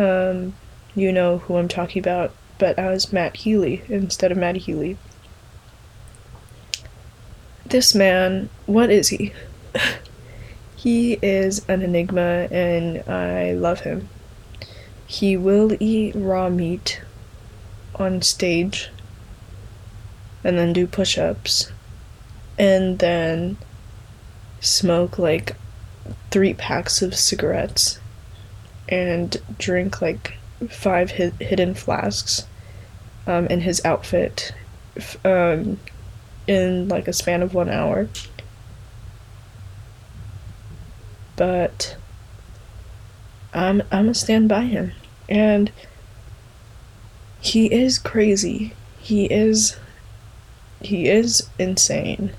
um, 0.00 0.54
you 0.94 1.12
know 1.12 1.38
who 1.38 1.56
I'm 1.56 1.68
talking 1.68 2.00
about, 2.00 2.32
but 2.58 2.78
as 2.78 3.12
Matt 3.12 3.36
Healy 3.36 3.82
instead 3.88 4.32
of 4.32 4.38
Matt 4.38 4.56
Healy. 4.56 4.96
This 7.66 7.94
man, 7.94 8.48
what 8.66 8.90
is 8.90 9.08
he? 9.08 9.32
he 10.76 11.14
is 11.22 11.64
an 11.68 11.82
enigma 11.82 12.48
and 12.50 13.08
I 13.08 13.52
love 13.52 13.80
him. 13.80 14.08
He 15.06 15.36
will 15.36 15.76
eat 15.80 16.14
raw 16.14 16.48
meat 16.48 17.00
on 17.96 18.22
stage 18.22 18.88
and 20.42 20.58
then 20.58 20.72
do 20.72 20.86
push 20.86 21.18
ups 21.18 21.70
and 22.58 22.98
then 22.98 23.56
smoke 24.60 25.18
like 25.18 25.56
three 26.30 26.54
packs 26.54 27.02
of 27.02 27.14
cigarettes 27.14 27.98
and 28.90 29.36
drink 29.58 30.02
like 30.02 30.34
five 30.68 31.10
hidden 31.10 31.74
flasks 31.74 32.46
um, 33.26 33.46
in 33.46 33.60
his 33.60 33.84
outfit 33.84 34.52
um, 35.24 35.78
in 36.46 36.88
like 36.88 37.08
a 37.08 37.12
span 37.12 37.42
of 37.42 37.54
one 37.54 37.70
hour. 37.70 38.08
But 41.36 41.96
I'm 43.54 43.80
I'm 43.90 44.04
gonna 44.04 44.14
stand 44.14 44.48
by 44.48 44.62
him 44.62 44.92
and 45.28 45.72
he 47.40 47.72
is 47.72 47.98
crazy. 47.98 48.74
He 48.98 49.26
is 49.26 49.76
he 50.82 51.08
is 51.08 51.48
insane. 51.58 52.32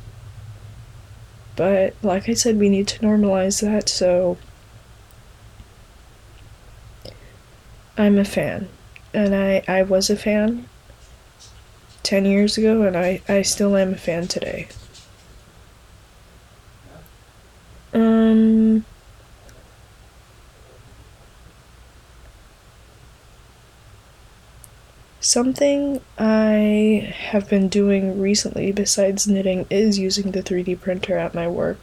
But 1.56 1.96
like 2.02 2.30
I 2.30 2.34
said, 2.34 2.60
we 2.60 2.70
need 2.70 2.88
to 2.90 3.00
normalize 3.00 3.62
that, 3.62 3.90
so 3.90 4.38
I'm 7.98 8.18
a 8.18 8.26
fan. 8.26 8.68
and 9.14 9.36
I, 9.36 9.64
I 9.68 9.84
was 9.84 10.10
a 10.10 10.16
fan 10.18 10.68
10 12.04 12.26
years 12.26 12.58
ago, 12.58 12.84
and 12.84 12.98
I, 12.98 13.22
I 13.30 13.42
still 13.44 13.76
am 13.78 13.94
a 13.94 13.98
fan 13.98 14.28
today. 14.28 14.68
Um. 17.94 18.86
Something 25.24 26.02
I 26.18 27.14
have 27.30 27.48
been 27.48 27.70
doing 27.70 28.20
recently 28.20 28.72
besides 28.72 29.28
knitting 29.28 29.66
is 29.70 30.00
using 30.00 30.32
the 30.32 30.42
3D 30.44 30.76
printer 30.76 31.18
at 31.18 31.34
my 31.36 31.48
work. 31.48 31.78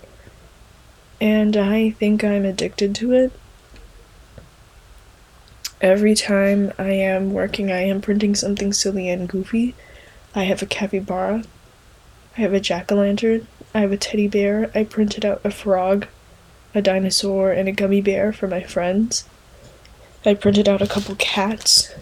And 1.20 1.56
I 1.56 1.90
think 1.90 2.24
I'm 2.24 2.44
addicted 2.44 2.94
to 2.96 3.12
it. 3.12 3.32
Every 5.80 6.16
time 6.16 6.72
I 6.76 6.90
am 6.90 7.32
working, 7.32 7.70
I 7.70 7.82
am 7.82 8.00
printing 8.00 8.34
something 8.34 8.72
silly 8.72 9.08
and 9.08 9.28
goofy. 9.28 9.76
I 10.34 10.42
have 10.44 10.60
a 10.60 10.66
capybara. 10.66 11.44
I 12.36 12.40
have 12.40 12.52
a 12.52 12.58
jack 12.58 12.90
o' 12.90 12.96
lantern. 12.96 13.46
I 13.72 13.80
have 13.80 13.92
a 13.92 13.96
teddy 13.96 14.26
bear. 14.26 14.72
I 14.74 14.82
printed 14.82 15.24
out 15.24 15.40
a 15.44 15.52
frog, 15.52 16.08
a 16.74 16.82
dinosaur, 16.82 17.52
and 17.52 17.68
a 17.68 17.72
gummy 17.72 18.00
bear 18.00 18.32
for 18.32 18.48
my 18.48 18.62
friends. 18.64 19.24
I 20.26 20.34
printed 20.34 20.68
out 20.68 20.82
a 20.82 20.88
couple 20.88 21.14
cats. 21.14 21.94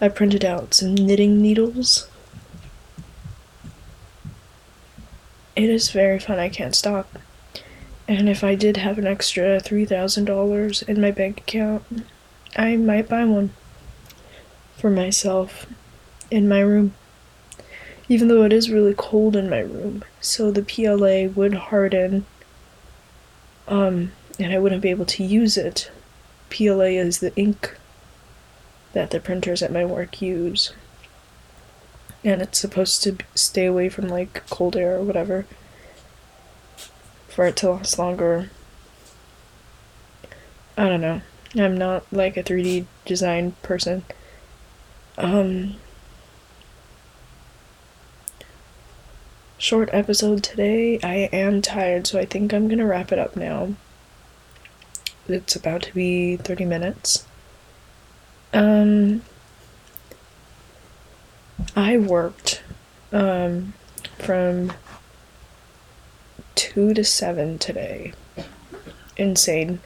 I 0.00 0.08
printed 0.08 0.46
out 0.46 0.72
some 0.72 0.94
knitting 0.94 1.42
needles. 1.42 2.08
It 5.54 5.68
is 5.68 5.90
very 5.90 6.18
fun, 6.18 6.38
I 6.38 6.48
can't 6.48 6.74
stop. 6.74 7.18
And 8.08 8.26
if 8.26 8.42
I 8.42 8.54
did 8.54 8.78
have 8.78 8.96
an 8.96 9.06
extra 9.06 9.60
$3,000 9.60 10.88
in 10.88 11.00
my 11.00 11.10
bank 11.10 11.40
account, 11.40 11.84
I 12.56 12.76
might 12.76 13.06
buy 13.06 13.26
one 13.26 13.50
for 14.78 14.88
myself 14.88 15.66
in 16.30 16.48
my 16.48 16.60
room. 16.60 16.94
Even 18.08 18.28
though 18.28 18.44
it 18.44 18.52
is 18.54 18.70
really 18.70 18.94
cold 18.96 19.36
in 19.36 19.50
my 19.50 19.58
room, 19.58 20.02
so 20.22 20.50
the 20.50 20.62
PLA 20.62 21.30
would 21.34 21.52
harden 21.52 22.24
um, 23.68 24.12
and 24.40 24.52
I 24.54 24.58
wouldn't 24.58 24.80
be 24.80 24.88
able 24.88 25.04
to 25.04 25.22
use 25.22 25.58
it. 25.58 25.90
PLA 26.48 26.96
is 26.96 27.18
the 27.18 27.36
ink 27.36 27.76
that 28.94 29.10
the 29.10 29.20
printers 29.20 29.62
at 29.62 29.70
my 29.70 29.84
work 29.84 30.22
use. 30.22 30.72
And 32.24 32.40
it's 32.40 32.58
supposed 32.58 33.02
to 33.02 33.18
stay 33.34 33.66
away 33.66 33.90
from 33.90 34.08
like 34.08 34.48
cold 34.48 34.74
air 34.74 34.96
or 34.96 35.02
whatever 35.02 35.44
for 37.38 37.46
it 37.46 37.54
to 37.54 37.70
last 37.70 37.96
longer. 38.00 38.50
I 40.76 40.88
don't 40.88 41.00
know. 41.00 41.20
I'm 41.54 41.76
not 41.76 42.04
like 42.12 42.36
a 42.36 42.42
3D 42.42 42.86
design 43.04 43.52
person. 43.62 44.02
Um 45.16 45.76
short 49.56 49.88
episode 49.92 50.42
today. 50.42 50.98
I 51.04 51.28
am 51.32 51.62
tired, 51.62 52.08
so 52.08 52.18
I 52.18 52.24
think 52.24 52.52
I'm 52.52 52.66
to 52.68 52.84
wrap 52.84 53.12
it 53.12 53.20
up 53.20 53.36
now. 53.36 53.74
It's 55.28 55.54
about 55.54 55.82
to 55.82 55.94
be 55.94 56.38
30 56.38 56.64
minutes. 56.64 57.24
Um, 58.52 59.22
I 61.76 61.98
worked 61.98 62.64
um, 63.12 63.74
from 64.18 64.72
2 66.74 66.92
to 66.92 67.02
7 67.02 67.58
today. 67.58 68.12
Insane. 69.16 69.80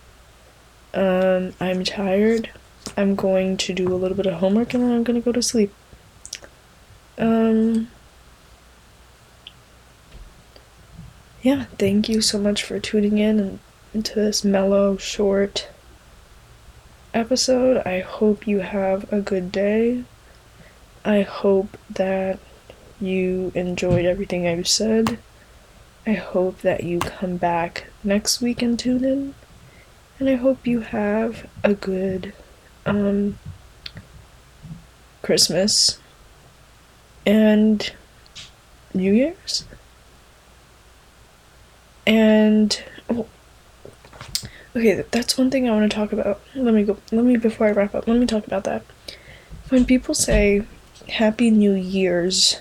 Um, 0.93 1.55
I'm 1.61 1.85
tired. 1.85 2.51
I'm 2.97 3.15
going 3.15 3.57
to 3.59 3.73
do 3.73 3.95
a 3.95 3.97
little 3.97 4.17
bit 4.17 4.27
of 4.27 4.35
homework 4.35 4.75
and 4.75 4.83
then 4.83 4.91
I'm 4.91 5.05
going 5.05 5.21
to 5.21 5.25
go 5.25 5.31
to 5.31 5.43
sleep. 5.43 5.73
Um, 7.19 7.89
yeah, 11.41 11.67
thank 11.79 12.09
you 12.09 12.21
so 12.21 12.39
much 12.39 12.65
for 12.65 12.81
tuning 12.81 13.19
in 13.19 13.39
and 13.39 13.59
into 13.95 14.17
this 14.17 14.45
mellow, 14.45 14.97
short 14.97 15.69
episode. 17.15 17.77
I 17.87 18.01
hope 18.01 18.49
you 18.49 18.59
have 18.59 19.11
a 19.13 19.21
good 19.21 19.53
day. 19.53 20.03
I 21.05 21.23
hope 21.23 21.77
that 21.91 22.41
you 23.01 23.53
enjoyed 23.55 24.05
everything 24.05 24.49
I've 24.49 24.69
said. 24.69 25.19
I 26.07 26.13
hope 26.13 26.63
that 26.63 26.83
you 26.83 26.99
come 26.99 27.37
back 27.37 27.87
next 28.03 28.41
week 28.41 28.61
and 28.63 28.79
tune 28.79 29.05
in. 29.05 29.35
And 30.19 30.29
I 30.29 30.35
hope 30.35 30.67
you 30.67 30.81
have 30.81 31.49
a 31.65 31.75
good 31.75 32.33
um 32.85 33.39
Christmas 35.23 35.99
and 37.25 37.93
New 38.93 39.13
Year's. 39.13 39.65
And 42.07 42.83
oh, 43.09 43.27
okay, 44.75 45.05
that's 45.11 45.39
one 45.39 45.51
thing 45.51 45.69
I 45.69 45.73
want 45.73 45.91
to 45.91 45.95
talk 45.95 46.13
about. 46.13 46.41
Let 46.55 46.75
me 46.75 46.83
go. 46.83 46.99
Let 47.13 47.25
me 47.25 47.37
before 47.37 47.69
I 47.69 47.73
wrap 47.73 47.95
up. 47.95 48.09
Let 48.09 48.19
me 48.19 48.27
talk 48.27 48.47
about 48.47 48.65
that. 48.65 48.85
When 49.69 49.87
people 49.87 50.15
say 50.15 50.67
Happy 51.09 51.51
New 51.51 51.73
Year's, 51.73 52.61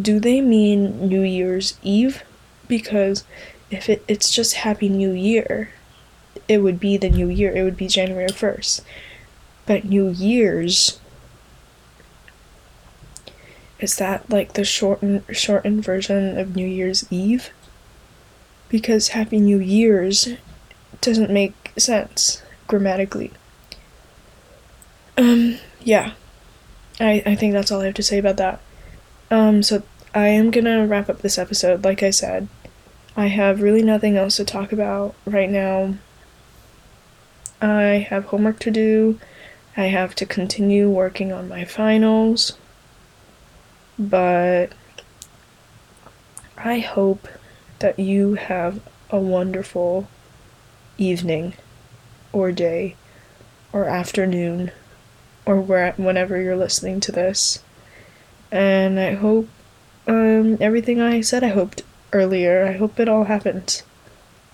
do 0.00 0.20
they 0.20 0.40
mean 0.40 1.08
New 1.08 1.22
Year's 1.22 1.78
Eve? 1.82 2.22
Because 2.68 3.24
if 3.70 3.88
it, 3.88 4.04
it's 4.08 4.30
just 4.30 4.54
Happy 4.54 4.88
New 4.88 5.12
Year, 5.12 5.70
it 6.48 6.58
would 6.58 6.78
be 6.78 6.96
the 6.96 7.10
new 7.10 7.28
year. 7.28 7.52
It 7.54 7.62
would 7.62 7.76
be 7.76 7.88
January 7.88 8.28
1st. 8.28 8.82
But 9.66 9.84
New 9.84 10.10
Year's 10.10 11.00
is 13.78 13.96
that 13.96 14.30
like 14.30 14.54
the 14.54 14.64
shortened 14.64 15.24
shortened 15.32 15.84
version 15.84 16.38
of 16.38 16.56
New 16.56 16.66
Year's 16.66 17.10
Eve? 17.10 17.50
because 18.68 19.08
Happy 19.08 19.38
New 19.38 19.58
Year's 19.58 20.28
doesn't 21.00 21.30
make 21.30 21.72
sense 21.76 22.42
grammatically. 22.66 23.32
Um, 25.16 25.58
yeah. 25.80 26.12
I, 26.98 27.22
I 27.26 27.34
think 27.34 27.52
that's 27.52 27.70
all 27.70 27.82
I 27.82 27.86
have 27.86 27.94
to 27.94 28.02
say 28.02 28.18
about 28.18 28.36
that. 28.38 28.60
Um, 29.30 29.62
so 29.62 29.82
I 30.14 30.28
am 30.28 30.50
gonna 30.50 30.86
wrap 30.86 31.08
up 31.08 31.22
this 31.22 31.38
episode, 31.38 31.84
like 31.84 32.02
I 32.02 32.10
said. 32.10 32.48
I 33.16 33.26
have 33.26 33.62
really 33.62 33.82
nothing 33.82 34.16
else 34.16 34.36
to 34.36 34.44
talk 34.44 34.72
about 34.72 35.14
right 35.24 35.50
now. 35.50 35.94
I 37.60 38.06
have 38.10 38.26
homework 38.26 38.58
to 38.60 38.70
do. 38.70 39.18
I 39.76 39.84
have 39.86 40.14
to 40.16 40.26
continue 40.26 40.88
working 40.90 41.32
on 41.32 41.48
my 41.48 41.64
finals. 41.64 42.56
But 43.98 44.72
I 46.56 46.78
hope 46.78 47.28
that 47.78 47.98
you 47.98 48.34
have 48.34 48.80
a 49.10 49.18
wonderful 49.18 50.08
evening 50.98 51.54
or 52.32 52.52
day 52.52 52.96
or 53.72 53.84
afternoon 53.84 54.70
or 55.44 55.60
where 55.60 55.92
whenever 55.92 56.40
you're 56.40 56.56
listening 56.56 57.00
to 57.00 57.12
this. 57.12 57.62
And 58.50 58.98
I 58.98 59.14
hope 59.14 59.48
um, 60.06 60.56
everything 60.60 61.00
I 61.00 61.20
said 61.20 61.42
I 61.42 61.48
hoped 61.48 61.82
earlier, 62.12 62.64
I 62.66 62.72
hope 62.72 63.00
it 63.00 63.08
all 63.08 63.24
happened 63.24 63.82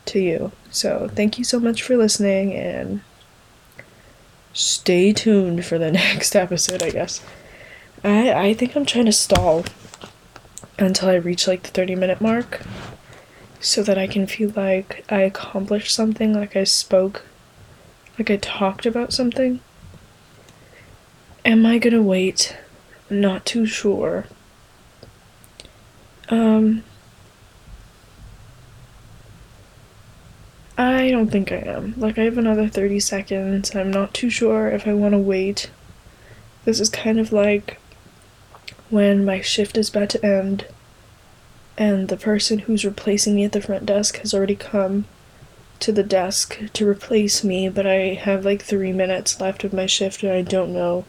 to 0.06 0.20
you. 0.20 0.52
So 0.70 1.10
thank 1.14 1.38
you 1.38 1.44
so 1.44 1.60
much 1.60 1.82
for 1.82 1.96
listening 1.96 2.54
and 2.54 3.02
stay 4.52 5.12
tuned 5.12 5.64
for 5.64 5.78
the 5.78 5.92
next 6.02 6.34
episode, 6.34 6.82
I 6.82 6.90
guess. 6.90 7.22
I 8.04 8.32
I 8.32 8.54
think 8.54 8.74
I'm 8.74 8.86
trying 8.86 9.06
to 9.06 9.12
stall 9.12 9.64
until 10.78 11.08
I 11.08 11.14
reach 11.14 11.46
like 11.46 11.62
the 11.62 11.68
30 11.68 11.94
minute 11.94 12.20
mark 12.20 12.62
so 13.60 13.82
that 13.82 13.96
I 13.96 14.06
can 14.06 14.26
feel 14.26 14.52
like 14.56 15.04
I 15.08 15.20
accomplished 15.20 15.94
something, 15.94 16.34
like 16.34 16.56
I 16.56 16.64
spoke, 16.64 17.24
like 18.18 18.30
I 18.30 18.36
talked 18.36 18.86
about 18.86 19.12
something? 19.12 19.60
Am 21.44 21.64
I 21.64 21.78
gonna 21.78 22.02
wait? 22.02 22.56
Not 23.12 23.44
too 23.44 23.66
sure. 23.66 24.24
Um, 26.30 26.82
I 30.78 31.10
don't 31.10 31.28
think 31.28 31.52
I 31.52 31.56
am. 31.56 31.92
Like, 31.98 32.18
I 32.18 32.22
have 32.22 32.38
another 32.38 32.68
30 32.68 33.00
seconds. 33.00 33.76
I'm 33.76 33.90
not 33.90 34.14
too 34.14 34.30
sure 34.30 34.68
if 34.68 34.88
I 34.88 34.94
want 34.94 35.12
to 35.12 35.18
wait. 35.18 35.70
This 36.64 36.80
is 36.80 36.88
kind 36.88 37.20
of 37.20 37.32
like 37.32 37.78
when 38.88 39.26
my 39.26 39.42
shift 39.42 39.76
is 39.76 39.90
about 39.90 40.08
to 40.10 40.24
end 40.24 40.66
and 41.76 42.08
the 42.08 42.16
person 42.16 42.60
who's 42.60 42.84
replacing 42.84 43.34
me 43.34 43.44
at 43.44 43.52
the 43.52 43.60
front 43.60 43.84
desk 43.84 44.16
has 44.18 44.32
already 44.32 44.54
come 44.54 45.04
to 45.80 45.92
the 45.92 46.02
desk 46.02 46.58
to 46.72 46.88
replace 46.88 47.44
me, 47.44 47.68
but 47.68 47.86
I 47.86 48.14
have 48.14 48.46
like 48.46 48.62
three 48.62 48.92
minutes 48.92 49.38
left 49.38 49.64
of 49.64 49.74
my 49.74 49.84
shift 49.84 50.22
and 50.22 50.32
I 50.32 50.40
don't 50.40 50.72
know 50.72 51.04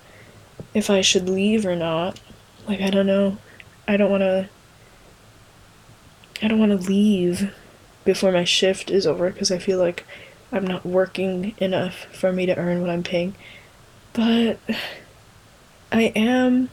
if 0.73 0.89
I 0.89 1.01
should 1.01 1.29
leave 1.29 1.65
or 1.65 1.75
not. 1.75 2.19
Like, 2.67 2.81
I 2.81 2.89
don't 2.89 3.07
know. 3.07 3.37
I 3.87 3.97
don't 3.97 4.11
want 4.11 4.21
to. 4.21 4.49
I 6.41 6.47
don't 6.47 6.59
want 6.59 6.71
to 6.71 6.89
leave 6.89 7.53
before 8.03 8.31
my 8.31 8.43
shift 8.43 8.91
is 8.91 9.07
over 9.07 9.29
because 9.29 9.51
I 9.51 9.59
feel 9.59 9.79
like 9.79 10.05
I'm 10.51 10.67
not 10.67 10.85
working 10.85 11.55
enough 11.57 12.05
for 12.11 12.33
me 12.33 12.45
to 12.45 12.57
earn 12.57 12.81
what 12.81 12.89
I'm 12.89 13.03
paying. 13.03 13.35
But 14.13 14.59
I 15.91 16.11
am 16.15 16.69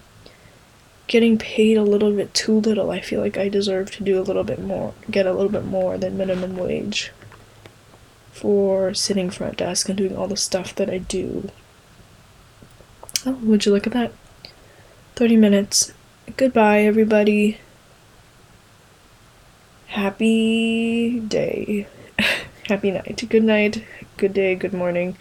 getting 1.06 1.38
paid 1.38 1.76
a 1.76 1.82
little 1.82 2.12
bit 2.12 2.32
too 2.34 2.60
little. 2.60 2.90
I 2.90 3.00
feel 3.00 3.20
like 3.20 3.36
I 3.36 3.48
deserve 3.48 3.90
to 3.92 4.04
do 4.04 4.20
a 4.20 4.22
little 4.22 4.44
bit 4.44 4.60
more, 4.60 4.94
get 5.10 5.26
a 5.26 5.32
little 5.32 5.50
bit 5.50 5.64
more 5.64 5.98
than 5.98 6.16
minimum 6.16 6.56
wage 6.56 7.10
for 8.30 8.94
sitting 8.94 9.28
front 9.28 9.58
desk 9.58 9.88
and 9.88 9.98
doing 9.98 10.16
all 10.16 10.28
the 10.28 10.36
stuff 10.36 10.74
that 10.76 10.88
I 10.88 10.98
do. 10.98 11.50
Oh, 13.26 13.32
would 13.42 13.66
you 13.66 13.72
look 13.72 13.86
at 13.86 13.92
that? 13.92 14.12
30 15.16 15.36
minutes. 15.36 15.92
Goodbye, 16.36 16.80
everybody. 16.80 17.58
Happy 19.88 21.20
day. 21.20 21.86
Happy 22.68 22.90
night. 22.92 23.22
Good 23.28 23.44
night. 23.44 23.84
Good 24.16 24.32
day. 24.32 24.54
Good 24.54 24.72
morning. 24.72 25.16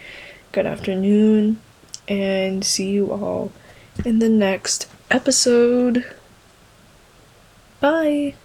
Good 0.51 0.65
afternoon. 0.65 1.59
And 2.07 2.63
see 2.63 2.91
you 2.91 3.11
all 3.11 3.51
in 4.05 4.19
the 4.19 4.29
next 4.29 4.87
episode. 5.11 6.05
Bye. 7.81 8.35